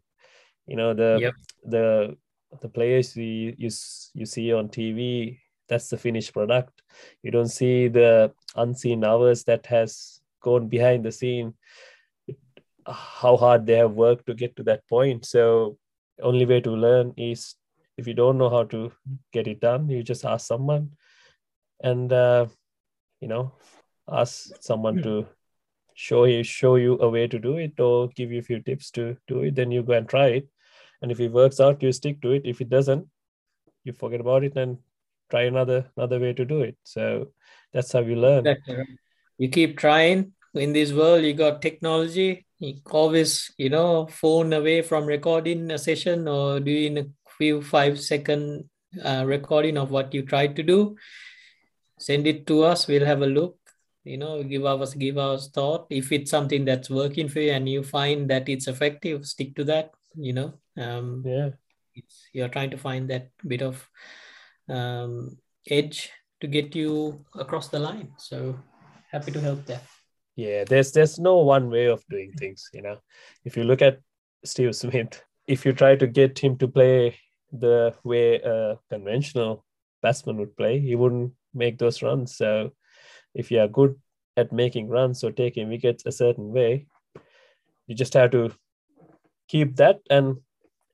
[0.66, 1.34] You know the Yep.
[1.64, 2.18] the
[2.62, 3.70] the players you you
[4.14, 5.40] you see on TV.
[5.68, 6.82] That's the finished product.
[7.24, 11.54] You don't see the unseen hours that has gone behind the scene
[12.88, 15.26] how hard they have worked to get to that point.
[15.26, 15.78] So
[16.22, 17.56] only way to learn is
[17.98, 18.92] if you don't know how to
[19.34, 20.92] get it done, you just ask someone,
[21.82, 22.48] and uh,
[23.20, 23.54] you know,
[24.08, 25.28] ask someone to
[25.96, 28.92] show you show you a way to do it or give you a few tips
[28.92, 29.56] to do it.
[29.56, 30.48] Then you go and try it,
[31.02, 32.44] and if it works out, you stick to it.
[32.46, 33.08] If it doesn't,
[33.84, 34.78] you forget about it and
[35.30, 36.78] try another another way to do it.
[36.84, 37.30] So
[37.74, 38.48] that's how you learn.
[38.48, 38.88] Exactly right.
[39.38, 40.34] You keep trying.
[40.54, 42.46] In this world, you got technology.
[42.58, 47.06] You always, you know, phone away from recording a session or doing a
[47.38, 48.70] few five second
[49.04, 50.96] uh, recording of what you tried to do.
[52.00, 52.88] send it to us.
[52.88, 53.58] We'll have a look.
[54.04, 55.88] You know, give us give us thought.
[55.90, 59.64] If it's something that's working for you and you find that it's effective, stick to
[59.66, 59.92] that.
[60.16, 61.50] You know, um, Yeah.
[61.96, 63.88] it's, you're trying to find that bit of
[64.70, 65.38] um,
[65.70, 66.12] edge
[66.42, 68.14] to get you across the line.
[68.18, 68.60] So
[69.12, 69.82] happy to help there.
[70.36, 73.00] Yeah, there's there's no one way of doing things, you know.
[73.44, 74.00] If you look at
[74.46, 77.18] Steve Smith, if you try to get him to play
[77.52, 79.66] the way a conventional
[80.04, 82.36] batsman would play, he wouldn't make those runs.
[82.36, 82.72] So
[83.34, 83.96] if you are good
[84.36, 86.86] at making runs or taking wickets a certain way,
[87.88, 88.52] you just have to
[89.48, 90.38] keep that and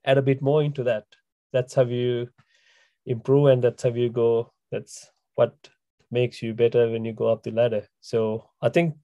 [0.06, 1.06] add a bit more into that.
[1.52, 2.30] That's how you
[3.06, 4.52] improve and that's how you go.
[4.72, 5.56] That's what
[6.12, 7.88] makes you better when you go up the ladder.
[8.02, 8.96] So I think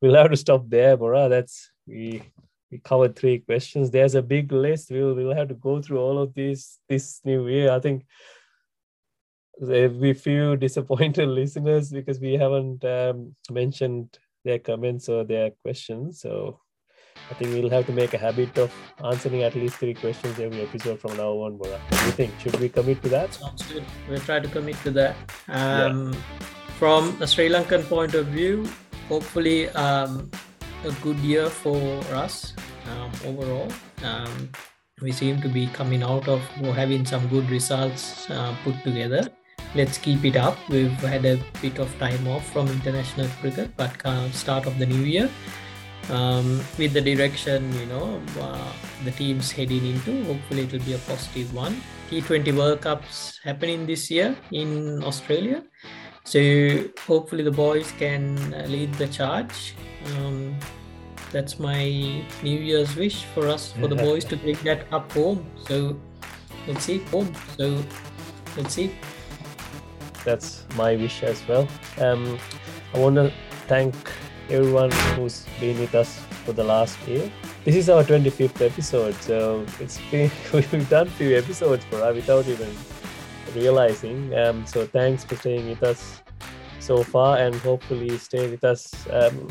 [0.00, 1.28] we'll have to stop there, Bora.
[1.28, 2.22] That's we
[2.70, 3.90] we covered three questions.
[3.90, 4.90] There's a big list.
[4.90, 7.72] We'll we'll have to go through all of these this new year.
[7.72, 8.04] I think
[9.60, 16.20] be few disappointed listeners because we haven't um, mentioned their comments or their questions.
[16.20, 16.60] So
[17.30, 18.72] I think we'll have to make a habit of
[19.04, 21.78] answering at least three questions every episode from now on, Bora.
[21.88, 22.40] What do you think?
[22.40, 23.34] Should we commit to that?
[23.34, 23.84] Sounds good.
[24.08, 25.16] We'll try to commit to that.
[25.48, 26.12] Um,
[26.78, 28.66] From a Sri Lankan point of view,
[29.08, 30.30] hopefully um,
[30.84, 32.54] a good year for us
[32.90, 33.70] um, overall.
[34.02, 34.50] Um,
[35.00, 39.28] we seem to be coming out of or having some good results uh, put together.
[39.74, 40.56] Let's keep it up.
[40.68, 44.86] We've had a bit of time off from international cricket, but uh, start of the
[44.86, 45.30] new year
[46.10, 48.72] um, with the direction you know uh,
[49.04, 50.24] the team's heading into.
[50.24, 51.80] Hopefully, it will be a positive one.
[52.10, 55.62] T20 World Cups happening this year in Australia,
[56.24, 56.40] so
[57.06, 58.36] hopefully the boys can
[58.70, 59.74] lead the charge.
[60.16, 60.56] Um,
[61.32, 61.84] that's my
[62.42, 65.46] New Year's wish for us, for the boys to take that up home.
[65.68, 65.96] So
[66.66, 67.32] let's see, home.
[67.56, 67.82] So
[68.56, 68.90] let's see.
[70.24, 71.68] that's my wish as well.
[71.98, 72.38] Um,
[72.94, 73.32] I want to
[73.68, 73.94] thank
[74.50, 77.30] everyone who's been with us for the last year.
[77.64, 82.48] This is our 25th episode, so it's been we've done few episodes for us without
[82.48, 82.68] even
[83.54, 84.34] realizing.
[84.34, 86.22] Um, so thanks for staying with us
[86.80, 89.48] so far, and hopefully stay with us um,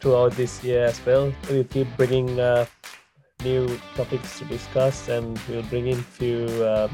[0.00, 1.32] throughout this year as well.
[1.50, 2.64] We'll keep bringing uh,
[3.44, 6.90] new topics to discuss, and we'll bring in few um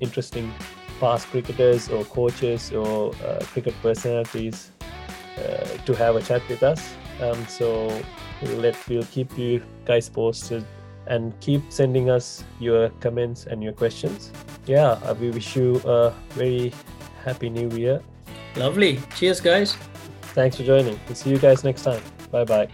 [0.00, 0.52] interesting
[1.00, 4.81] past cricketers or coaches or uh, cricket personalities uh,
[5.36, 6.94] to have a chat with us.
[7.20, 7.88] Um, so
[8.42, 10.64] we'll let we'll keep you guys posted
[11.06, 14.30] and keep sending us your comments and your questions.
[14.66, 16.72] Yeah, uh, we wish you a very
[17.24, 18.00] happy new year.
[18.56, 19.00] Lovely.
[19.16, 19.76] Cheers, guys.
[20.34, 20.98] Thanks for joining.
[21.06, 22.02] We'll see you guys next time.
[22.30, 22.68] Bye bye.